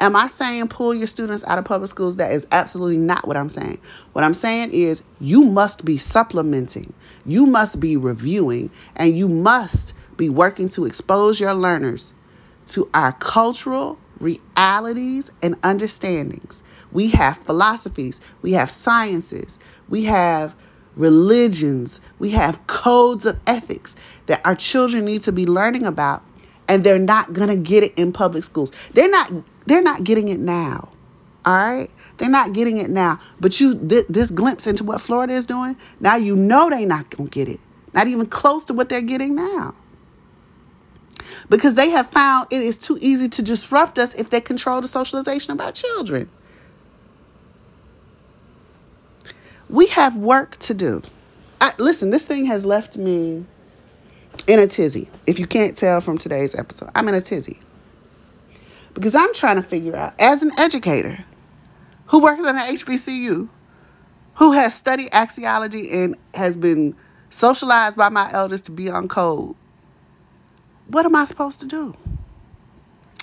Am 0.00 0.16
I 0.16 0.26
saying 0.26 0.68
pull 0.68 0.94
your 0.94 1.06
students 1.06 1.44
out 1.44 1.58
of 1.58 1.64
public 1.64 1.88
schools? 1.88 2.16
That 2.16 2.32
is 2.32 2.46
absolutely 2.50 2.98
not 2.98 3.26
what 3.26 3.36
I'm 3.36 3.48
saying. 3.48 3.78
What 4.12 4.24
I'm 4.24 4.34
saying 4.34 4.72
is 4.72 5.02
you 5.20 5.44
must 5.44 5.84
be 5.84 5.96
supplementing, 5.96 6.92
you 7.24 7.46
must 7.46 7.78
be 7.78 7.96
reviewing, 7.96 8.70
and 8.96 9.16
you 9.16 9.28
must 9.28 9.94
be 10.16 10.28
working 10.28 10.68
to 10.70 10.86
expose 10.86 11.38
your 11.38 11.54
learners 11.54 12.12
to 12.68 12.88
our 12.94 13.12
cultural 13.12 13.98
realities 14.18 15.30
and 15.42 15.60
understandings. 15.62 16.62
We 16.90 17.08
have 17.10 17.38
philosophies, 17.38 18.20
we 18.40 18.52
have 18.52 18.70
sciences, 18.70 19.58
we 19.88 20.04
have 20.04 20.54
religions, 20.94 22.00
we 22.18 22.30
have 22.30 22.66
codes 22.66 23.26
of 23.26 23.40
ethics 23.46 23.96
that 24.26 24.40
our 24.44 24.54
children 24.54 25.04
need 25.04 25.22
to 25.22 25.32
be 25.32 25.46
learning 25.46 25.86
about 25.86 26.22
and 26.68 26.84
they're 26.84 26.98
not 26.98 27.32
going 27.32 27.48
to 27.48 27.56
get 27.56 27.82
it 27.84 27.92
in 27.98 28.12
public 28.12 28.44
schools. 28.44 28.72
They're 28.94 29.10
not 29.10 29.32
they're 29.66 29.82
not 29.82 30.04
getting 30.04 30.28
it 30.28 30.40
now. 30.40 30.88
All 31.44 31.56
right? 31.56 31.90
They're 32.18 32.28
not 32.28 32.52
getting 32.52 32.76
it 32.76 32.90
now. 32.90 33.18
But 33.40 33.60
you 33.60 33.74
th- 33.74 34.06
this 34.08 34.30
glimpse 34.30 34.66
into 34.66 34.84
what 34.84 35.00
Florida 35.00 35.34
is 35.34 35.46
doing, 35.46 35.76
now 36.00 36.16
you 36.16 36.36
know 36.36 36.70
they're 36.70 36.86
not 36.86 37.10
going 37.10 37.28
to 37.28 37.34
get 37.34 37.48
it. 37.48 37.60
Not 37.94 38.06
even 38.06 38.26
close 38.26 38.64
to 38.66 38.74
what 38.74 38.88
they're 38.88 39.02
getting 39.02 39.34
now. 39.34 39.74
Because 41.48 41.74
they 41.74 41.90
have 41.90 42.08
found 42.10 42.48
it 42.50 42.62
is 42.62 42.78
too 42.78 42.98
easy 43.00 43.28
to 43.28 43.42
disrupt 43.42 43.98
us 43.98 44.14
if 44.14 44.30
they 44.30 44.40
control 44.40 44.80
the 44.80 44.88
socialization 44.88 45.52
of 45.52 45.60
our 45.60 45.72
children. 45.72 46.30
We 49.68 49.86
have 49.88 50.16
work 50.16 50.58
to 50.60 50.74
do. 50.74 51.02
I, 51.60 51.72
listen, 51.78 52.10
this 52.10 52.24
thing 52.24 52.46
has 52.46 52.66
left 52.66 52.96
me 52.96 53.44
in 54.46 54.58
a 54.58 54.66
tizzy. 54.66 55.08
If 55.26 55.38
you 55.38 55.46
can't 55.46 55.76
tell 55.76 56.00
from 56.00 56.18
today's 56.18 56.54
episode, 56.54 56.90
I'm 56.94 57.08
in 57.08 57.14
a 57.14 57.20
tizzy. 57.20 57.60
Because 58.94 59.14
I'm 59.14 59.32
trying 59.34 59.56
to 59.56 59.62
figure 59.62 59.96
out, 59.96 60.14
as 60.18 60.42
an 60.42 60.50
educator 60.58 61.24
who 62.06 62.20
works 62.20 62.44
at 62.44 62.54
an 62.54 62.76
HBCU, 62.76 63.48
who 64.34 64.52
has 64.52 64.74
studied 64.74 65.10
axiology 65.10 65.92
and 65.92 66.16
has 66.34 66.56
been 66.56 66.94
socialized 67.30 67.96
by 67.96 68.08
my 68.08 68.30
elders 68.32 68.60
to 68.62 68.70
be 68.70 68.90
on 68.90 69.08
code, 69.08 69.54
what 70.88 71.06
am 71.06 71.14
I 71.14 71.24
supposed 71.24 71.60
to 71.60 71.66
do? 71.66 71.96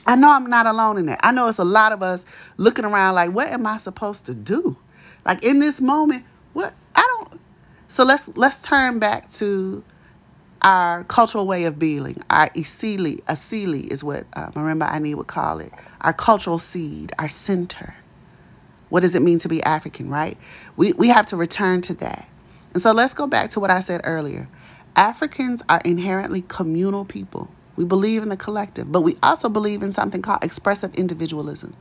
I 0.08 0.16
know 0.16 0.32
I'm 0.32 0.48
not 0.48 0.66
alone 0.66 0.98
in 0.98 1.06
that. 1.06 1.20
I 1.22 1.32
know 1.32 1.50
it's 1.50 1.60
a 1.60 1.64
lot 1.64 1.92
of 1.92 2.02
us 2.02 2.26
looking 2.58 2.86
around 2.86 3.16
like, 3.16 3.32
what 3.32 3.50
am 3.50 3.68
I 3.68 3.78
supposed 3.78 4.26
to 4.26 4.34
do? 4.34 4.78
Like 5.26 5.44
in 5.44 5.60
this 5.60 5.80
moment, 5.80 6.26
what 6.54 6.74
I 6.96 7.02
don't. 7.02 7.40
So 7.90 8.04
let's 8.04 8.36
let's 8.36 8.62
turn 8.62 8.98
back 8.98 9.30
to 9.34 9.84
our 10.62 11.04
cultural 11.06 11.48
way 11.48 11.64
of 11.66 11.80
being, 11.80 12.22
our 12.30 12.50
isili, 12.50 13.22
asili 13.24 13.88
is 13.88 14.04
what 14.04 14.26
uh, 14.34 14.52
Marimba 14.52 14.92
Ani 14.92 15.16
would 15.16 15.28
call 15.28 15.60
it, 15.60 15.72
our 16.02 16.14
cultural 16.14 16.58
seed, 16.58 17.12
our 17.18 17.30
center. 17.30 17.96
What 18.90 19.02
does 19.02 19.16
it 19.16 19.22
mean 19.22 19.40
to 19.40 19.50
be 19.50 19.64
African, 19.64 20.10
right? 20.10 20.38
We, 20.76 20.94
we 20.94 21.10
have 21.10 21.26
to 21.28 21.38
return 21.38 21.82
to 21.82 21.94
that. 21.96 22.28
And 22.74 22.82
so 22.82 22.92
let's 22.92 23.14
go 23.14 23.28
back 23.28 23.52
to 23.52 23.60
what 23.60 23.72
I 23.72 23.80
said 23.80 24.02
earlier. 24.04 24.48
Africans 24.96 25.64
are 25.70 25.82
inherently 25.86 26.44
communal 26.48 27.06
people. 27.06 27.50
We 27.76 27.86
believe 27.86 28.24
in 28.24 28.30
the 28.30 28.38
collective, 28.38 28.92
but 28.92 29.02
we 29.02 29.16
also 29.24 29.48
believe 29.48 29.82
in 29.82 29.94
something 29.94 30.22
called 30.22 30.44
expressive 30.44 30.94
individualism. 30.96 31.76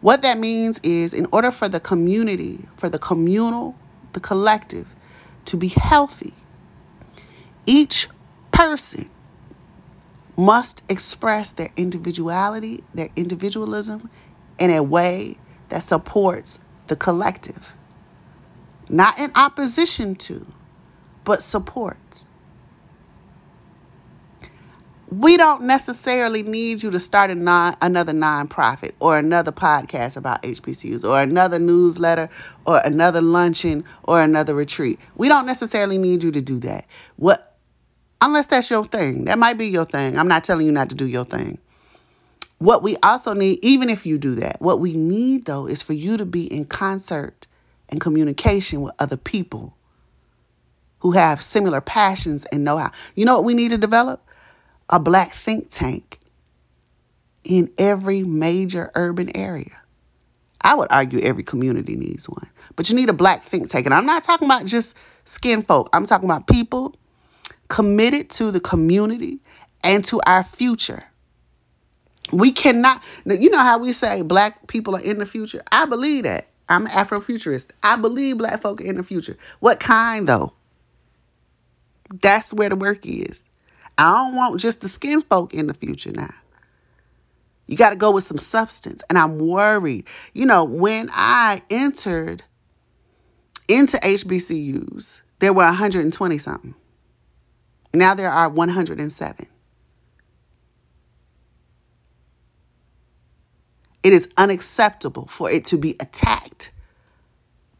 What 0.00 0.22
that 0.22 0.38
means 0.38 0.78
is, 0.84 1.12
in 1.12 1.26
order 1.32 1.50
for 1.50 1.68
the 1.68 1.80
community, 1.80 2.60
for 2.76 2.88
the 2.88 2.98
communal, 2.98 3.74
the 4.12 4.20
collective, 4.20 4.86
to 5.46 5.56
be 5.56 5.68
healthy, 5.68 6.34
each 7.66 8.08
person 8.52 9.10
must 10.36 10.82
express 10.88 11.50
their 11.50 11.70
individuality, 11.76 12.84
their 12.94 13.08
individualism 13.16 14.10
in 14.58 14.70
a 14.70 14.82
way 14.82 15.36
that 15.68 15.82
supports 15.82 16.60
the 16.86 16.96
collective. 16.96 17.74
Not 18.88 19.18
in 19.18 19.32
opposition 19.34 20.14
to, 20.16 20.46
but 21.24 21.42
supports. 21.42 22.28
We 25.08 25.36
don't 25.36 25.62
necessarily 25.62 26.42
need 26.42 26.82
you 26.82 26.90
to 26.90 26.98
start 26.98 27.30
a 27.30 27.34
non, 27.34 27.74
another 27.80 28.12
nonprofit 28.12 28.92
or 29.00 29.18
another 29.18 29.52
podcast 29.52 30.16
about 30.16 30.42
HBCUs 30.42 31.08
or 31.08 31.20
another 31.20 31.58
newsletter 31.58 32.28
or 32.64 32.80
another 32.84 33.20
luncheon 33.20 33.84
or 34.02 34.20
another 34.20 34.54
retreat. 34.54 34.98
We 35.14 35.28
don't 35.28 35.46
necessarily 35.46 35.96
need 35.96 36.22
you 36.22 36.32
to 36.32 36.42
do 36.42 36.58
that. 36.60 36.86
What 37.16 37.55
unless 38.20 38.46
that's 38.46 38.70
your 38.70 38.84
thing. 38.84 39.24
That 39.26 39.38
might 39.38 39.58
be 39.58 39.66
your 39.66 39.84
thing. 39.84 40.18
I'm 40.18 40.28
not 40.28 40.44
telling 40.44 40.66
you 40.66 40.72
not 40.72 40.88
to 40.90 40.94
do 40.94 41.06
your 41.06 41.24
thing. 41.24 41.58
What 42.58 42.82
we 42.82 42.96
also 43.02 43.34
need, 43.34 43.58
even 43.62 43.90
if 43.90 44.06
you 44.06 44.18
do 44.18 44.34
that, 44.36 44.60
what 44.60 44.80
we 44.80 44.96
need 44.96 45.44
though 45.44 45.66
is 45.66 45.82
for 45.82 45.92
you 45.92 46.16
to 46.16 46.24
be 46.24 46.46
in 46.46 46.64
concert 46.64 47.46
and 47.90 48.00
communication 48.00 48.82
with 48.82 48.94
other 48.98 49.16
people 49.16 49.76
who 51.00 51.12
have 51.12 51.42
similar 51.42 51.80
passions 51.80 52.46
and 52.46 52.64
know 52.64 52.78
how. 52.78 52.90
You 53.14 53.26
know 53.26 53.34
what 53.34 53.44
we 53.44 53.54
need 53.54 53.70
to 53.70 53.78
develop? 53.78 54.26
A 54.88 54.98
black 54.98 55.32
think 55.32 55.68
tank 55.68 56.18
in 57.44 57.70
every 57.78 58.24
major 58.24 58.90
urban 58.94 59.36
area. 59.36 59.82
I 60.62 60.74
would 60.74 60.88
argue 60.90 61.20
every 61.20 61.42
community 61.42 61.94
needs 61.96 62.28
one. 62.28 62.48
But 62.74 62.88
you 62.88 62.96
need 62.96 63.08
a 63.08 63.12
black 63.12 63.42
think 63.42 63.68
tank. 63.68 63.86
And 63.86 63.94
I'm 63.94 64.06
not 64.06 64.24
talking 64.24 64.46
about 64.46 64.64
just 64.64 64.96
skin 65.24 65.62
folk, 65.62 65.88
I'm 65.92 66.06
talking 66.06 66.28
about 66.28 66.46
people 66.46 66.96
committed 67.68 68.30
to 68.30 68.50
the 68.50 68.60
community 68.60 69.40
and 69.82 70.04
to 70.06 70.20
our 70.26 70.42
future. 70.42 71.04
We 72.32 72.50
cannot, 72.50 73.02
you 73.24 73.50
know 73.50 73.58
how 73.58 73.78
we 73.78 73.92
say 73.92 74.22
black 74.22 74.66
people 74.66 74.96
are 74.96 75.02
in 75.02 75.18
the 75.18 75.26
future? 75.26 75.62
I 75.70 75.86
believe 75.86 76.24
that. 76.24 76.48
I'm 76.68 76.86
an 76.86 76.92
Afrofuturist. 76.92 77.70
I 77.82 77.94
believe 77.96 78.38
black 78.38 78.60
folk 78.60 78.80
are 78.80 78.84
in 78.84 78.96
the 78.96 79.04
future. 79.04 79.36
What 79.60 79.78
kind, 79.78 80.28
though? 80.28 80.54
That's 82.10 82.52
where 82.52 82.68
the 82.68 82.76
work 82.76 83.06
is. 83.06 83.40
I 83.96 84.12
don't 84.12 84.34
want 84.34 84.60
just 84.60 84.80
the 84.80 84.88
skin 84.88 85.22
folk 85.22 85.54
in 85.54 85.68
the 85.68 85.74
future 85.74 86.10
now. 86.10 86.34
You 87.68 87.76
got 87.76 87.90
to 87.90 87.96
go 87.96 88.10
with 88.10 88.24
some 88.24 88.38
substance. 88.38 89.02
And 89.08 89.16
I'm 89.16 89.38
worried. 89.38 90.06
You 90.34 90.46
know, 90.46 90.64
when 90.64 91.08
I 91.12 91.62
entered 91.70 92.42
into 93.68 93.96
HBCUs, 93.98 95.20
there 95.38 95.52
were 95.52 95.64
120 95.64 96.38
something. 96.38 96.74
Now 97.92 98.14
there 98.14 98.30
are 98.30 98.48
107. 98.48 99.46
It 104.02 104.12
is 104.12 104.28
unacceptable 104.36 105.26
for 105.26 105.50
it 105.50 105.64
to 105.66 105.78
be 105.78 105.96
attacked 105.98 106.70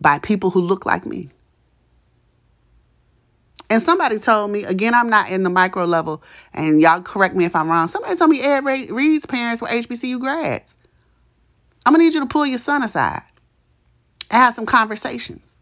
by 0.01 0.19
people 0.19 0.51
who 0.51 0.61
look 0.61 0.85
like 0.85 1.07
me. 1.07 1.31
And 3.69 3.83
somebody 3.83 4.19
told 4.19 4.51
me, 4.51 4.65
again, 4.65 4.95
I'm 4.95 5.11
not 5.11 5.31
in 5.31 5.43
the 5.43 5.51
micro 5.51 5.85
level, 5.85 6.23
and 6.53 6.81
y'all 6.81 7.01
correct 7.01 7.35
me 7.35 7.45
if 7.45 7.57
I'm 7.57 7.69
wrong. 7.69 7.89
Somebody 7.89 8.17
told 8.17 8.31
me 8.31 8.41
Ed 8.41 8.65
Reed's 8.65 9.27
parents 9.27 9.61
were 9.61 9.69
HBCU 9.69 10.21
grads. 10.21 10.77
I'm 11.85 11.93
gonna 11.93 12.05
need 12.05 12.15
you 12.15 12.21
to 12.21 12.27
pull 12.27 12.47
your 12.47 12.59
son 12.59 12.83
aside 12.83 13.23
and 14.31 14.43
have 14.43 14.55
some 14.55 14.67
conversations 14.67 15.59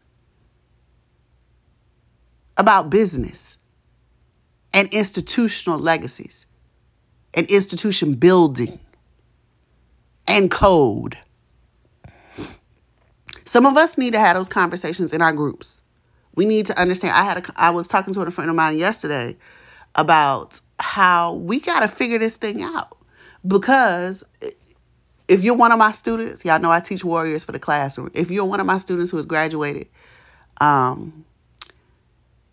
about 2.57 2.89
business 2.89 3.59
and 4.75 4.93
institutional 4.93 5.79
legacies 5.79 6.45
and 7.33 7.47
institution 7.47 8.15
building 8.15 8.81
and 10.27 10.51
code. 10.51 11.17
Some 13.45 13.67
of 13.67 13.77
us 13.77 13.97
need 13.97 14.13
to 14.15 14.19
have 14.19 14.37
those 14.37 14.49
conversations 14.49 15.13
in 15.13 15.23
our 15.23 15.33
groups. 15.33 15.81
We 16.35 16.45
need 16.45 16.67
to 16.67 16.79
understand. 16.79 17.15
I 17.15 17.23
had 17.23 17.39
a, 17.39 17.53
I 17.57 17.71
was 17.71 17.87
talking 17.87 18.13
to 18.15 18.21
a 18.23 18.31
friend 18.31 18.51
of 18.51 18.57
mine 18.57 18.77
yesterday 18.77 19.37
about 19.95 20.61
how 20.81 21.35
we 21.35 21.61
got 21.61 21.81
to 21.81 21.89
figure 21.89 22.19
this 22.19 22.37
thing 22.37 22.61
out 22.61 22.99
because 23.47 24.25
if 25.29 25.43
you're 25.43 25.55
one 25.55 25.71
of 25.71 25.79
my 25.79 25.93
students, 25.93 26.45
y'all 26.45 26.59
know 26.59 26.73
I 26.73 26.81
teach 26.81 27.05
warriors 27.05 27.45
for 27.45 27.53
the 27.53 27.61
classroom. 27.61 28.11
If 28.13 28.31
you're 28.31 28.45
one 28.45 28.59
of 28.59 28.67
my 28.67 28.79
students 28.79 29.13
who 29.13 29.19
has 29.19 29.27
graduated, 29.27 29.87
um, 30.61 31.24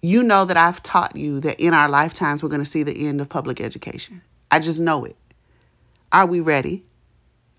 you 0.01 0.23
know 0.23 0.45
that 0.45 0.57
I've 0.57 0.81
taught 0.81 1.15
you 1.15 1.39
that 1.41 1.59
in 1.59 1.73
our 1.73 1.87
lifetimes 1.87 2.41
we're 2.41 2.49
going 2.49 2.61
to 2.61 2.69
see 2.69 2.83
the 2.83 3.07
end 3.07 3.21
of 3.21 3.29
public 3.29 3.61
education. 3.61 4.21
I 4.49 4.59
just 4.59 4.79
know 4.79 5.05
it. 5.05 5.15
Are 6.11 6.25
we 6.25 6.39
ready? 6.39 6.83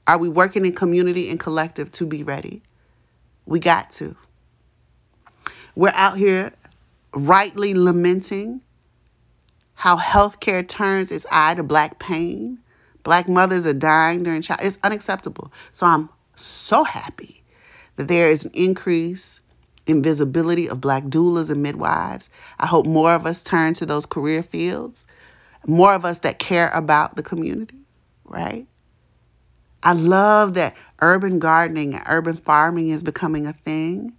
Are 0.06 0.18
we 0.18 0.28
working 0.28 0.66
in 0.66 0.74
community 0.74 1.30
and 1.30 1.38
collective 1.38 1.92
to 1.92 2.06
be 2.06 2.22
ready? 2.22 2.62
We 3.46 3.60
got 3.60 3.90
to. 3.92 4.16
We're 5.74 5.92
out 5.94 6.18
here 6.18 6.52
rightly 7.14 7.74
lamenting 7.74 8.62
how 9.74 9.96
healthcare 9.96 10.66
turns 10.66 11.10
its 11.10 11.26
eye 11.30 11.54
to 11.54 11.62
black 11.62 11.98
pain. 11.98 12.58
Black 13.02 13.28
mothers 13.28 13.66
are 13.66 13.72
dying 13.72 14.22
during 14.22 14.42
child. 14.42 14.60
It's 14.62 14.78
unacceptable. 14.82 15.52
So 15.72 15.86
I'm 15.86 16.08
so 16.36 16.84
happy 16.84 17.42
that 17.96 18.08
there 18.08 18.28
is 18.28 18.44
an 18.44 18.50
increase 18.54 19.40
invisibility 19.92 20.68
of 20.68 20.80
black 20.80 21.04
doulas 21.04 21.50
and 21.50 21.62
midwives. 21.62 22.28
I 22.58 22.66
hope 22.66 22.86
more 22.86 23.14
of 23.14 23.24
us 23.26 23.42
turn 23.42 23.74
to 23.74 23.86
those 23.86 24.06
career 24.06 24.42
fields, 24.42 25.06
more 25.66 25.94
of 25.94 26.04
us 26.04 26.18
that 26.20 26.40
care 26.40 26.70
about 26.70 27.14
the 27.14 27.22
community, 27.22 27.78
right? 28.24 28.66
I 29.82 29.92
love 29.92 30.54
that 30.54 30.74
urban 31.00 31.38
gardening 31.38 31.94
and 31.94 32.02
urban 32.06 32.36
farming 32.36 32.88
is 32.88 33.02
becoming 33.02 33.46
a 33.46 33.52
thing. 33.52 34.14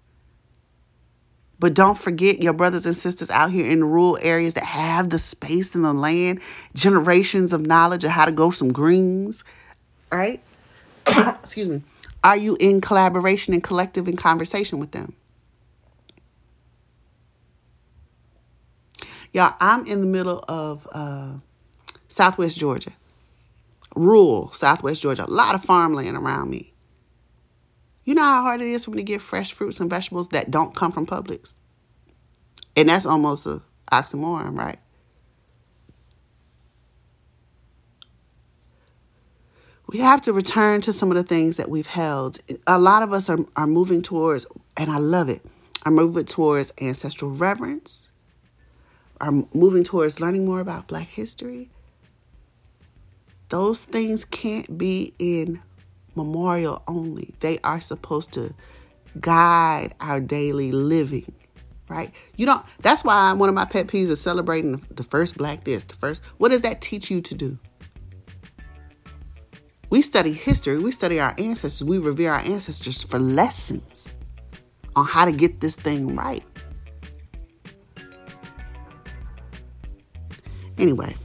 But 1.59 1.73
don't 1.73 1.97
forget 1.97 2.43
your 2.43 2.51
brothers 2.51 2.85
and 2.85 2.95
sisters 2.95 3.29
out 3.29 3.51
here 3.51 3.65
in 3.65 3.83
rural 3.85 4.17
areas 4.21 4.55
that 4.55 4.65
have 4.65 5.09
the 5.09 5.19
space 5.19 5.73
and 5.73 5.85
the 5.85 5.93
land, 5.93 6.41
generations 6.75 7.53
of 7.53 7.65
knowledge 7.65 8.03
of 8.03 8.11
how 8.11 8.25
to 8.25 8.31
grow 8.31 8.51
some 8.51 8.73
greens, 8.73 9.43
right? 10.11 10.41
Excuse 11.07 11.69
me. 11.69 11.81
Are 12.23 12.37
you 12.37 12.57
in 12.59 12.81
collaboration 12.81 13.53
and 13.53 13.63
collective 13.63 14.07
in 14.07 14.17
conversation 14.17 14.79
with 14.79 14.91
them? 14.91 15.13
Y'all, 19.33 19.55
I'm 19.59 19.85
in 19.87 20.01
the 20.01 20.07
middle 20.07 20.43
of 20.47 20.87
uh, 20.93 21.33
Southwest 22.07 22.57
Georgia, 22.57 22.91
rural 23.95 24.51
Southwest 24.53 25.01
Georgia, 25.01 25.25
a 25.25 25.31
lot 25.31 25.55
of 25.55 25.63
farmland 25.63 26.15
around 26.15 26.51
me. 26.51 26.71
You 28.03 28.13
know 28.13 28.21
how 28.21 28.43
hard 28.43 28.61
it 28.61 28.67
is 28.67 28.85
for 28.85 28.91
me 28.91 28.97
to 28.97 29.03
get 29.03 29.21
fresh 29.21 29.51
fruits 29.51 29.79
and 29.79 29.89
vegetables 29.89 30.29
that 30.29 30.51
don't 30.51 30.75
come 30.75 30.91
from 30.91 31.07
Publix? 31.07 31.55
And 32.75 32.89
that's 32.89 33.07
almost 33.07 33.47
a 33.47 33.61
oxymoron, 33.91 34.57
right? 34.57 34.77
We 39.87 39.99
have 39.99 40.21
to 40.23 40.33
return 40.33 40.81
to 40.81 40.93
some 40.93 41.09
of 41.09 41.17
the 41.17 41.23
things 41.23 41.57
that 41.57 41.69
we've 41.69 41.87
held. 41.87 42.39
A 42.67 42.79
lot 42.79 43.03
of 43.03 43.13
us 43.13 43.29
are, 43.29 43.39
are 43.55 43.67
moving 43.67 44.01
towards, 44.01 44.45
and 44.77 44.91
I 44.91 44.97
love 44.97 45.29
it, 45.29 45.41
are 45.85 45.91
moving 45.91 46.25
towards 46.25 46.71
ancestral 46.81 47.31
reverence, 47.31 48.09
are 49.23 49.31
moving 49.53 49.85
towards 49.85 50.19
learning 50.19 50.45
more 50.45 50.59
about 50.59 50.87
Black 50.87 51.07
history, 51.07 51.69
those 53.47 53.85
things 53.85 54.25
can't 54.25 54.77
be 54.77 55.13
in 55.17 55.61
memorial 56.13 56.83
only. 56.89 57.33
They 57.39 57.57
are 57.63 57.79
supposed 57.79 58.33
to 58.33 58.53
guide 59.21 59.95
our 60.01 60.19
daily 60.19 60.73
living, 60.73 61.33
right? 61.87 62.11
You 62.35 62.45
don't, 62.45 62.65
that's 62.81 63.05
why 63.05 63.31
one 63.31 63.47
of 63.47 63.55
my 63.55 63.63
pet 63.63 63.87
peeves 63.87 64.09
is 64.09 64.19
celebrating 64.19 64.81
the 64.91 65.03
first 65.03 65.37
Black 65.37 65.63
this, 65.63 65.85
the 65.85 65.95
first. 65.95 66.21
What 66.37 66.51
does 66.51 66.61
that 66.61 66.81
teach 66.81 67.09
you 67.09 67.21
to 67.21 67.33
do? 67.33 67.57
We 69.89 70.01
study 70.01 70.33
history, 70.33 70.79
we 70.79 70.91
study 70.91 71.21
our 71.21 71.33
ancestors, 71.37 71.87
we 71.87 71.97
revere 71.97 72.33
our 72.33 72.39
ancestors 72.39 73.03
for 73.03 73.19
lessons 73.19 74.13
on 74.97 75.05
how 75.05 75.23
to 75.23 75.31
get 75.31 75.61
this 75.61 75.75
thing 75.75 76.13
right. 76.13 76.43
Anyway, 80.83 81.15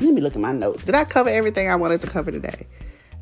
let 0.00 0.14
me 0.14 0.22
look 0.22 0.34
at 0.34 0.40
my 0.40 0.52
notes. 0.52 0.82
Did 0.82 0.94
I 0.94 1.04
cover 1.04 1.28
everything 1.28 1.68
I 1.68 1.76
wanted 1.76 2.00
to 2.00 2.06
cover 2.06 2.30
today? 2.30 2.66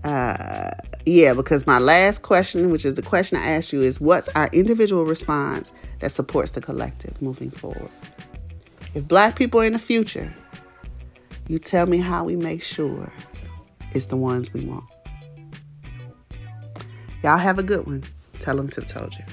Uh, 0.04 0.70
yeah, 1.04 1.34
because 1.34 1.66
my 1.66 1.80
last 1.80 2.22
question, 2.22 2.70
which 2.70 2.84
is 2.84 2.94
the 2.94 3.02
question 3.02 3.36
I 3.36 3.44
asked 3.44 3.72
you, 3.72 3.82
is 3.82 4.00
what's 4.00 4.28
our 4.36 4.48
individual 4.52 5.04
response 5.04 5.72
that 5.98 6.12
supports 6.12 6.52
the 6.52 6.60
collective 6.60 7.20
moving 7.20 7.50
forward? 7.50 7.90
If 8.94 9.08
black 9.08 9.34
people 9.34 9.60
in 9.60 9.72
the 9.72 9.80
future, 9.80 10.32
You 11.48 11.58
tell 11.58 11.86
me 11.86 11.96
how 11.96 12.24
we 12.24 12.36
make 12.36 12.62
sure 12.62 13.10
it's 13.92 14.06
the 14.06 14.16
ones 14.16 14.52
we 14.52 14.66
want. 14.66 14.84
Y'all 17.24 17.38
have 17.38 17.58
a 17.58 17.62
good 17.62 17.86
one. 17.86 18.04
Tell 18.38 18.54
them 18.54 18.68
Tip 18.68 18.86
told 18.86 19.14
you. 19.14 19.24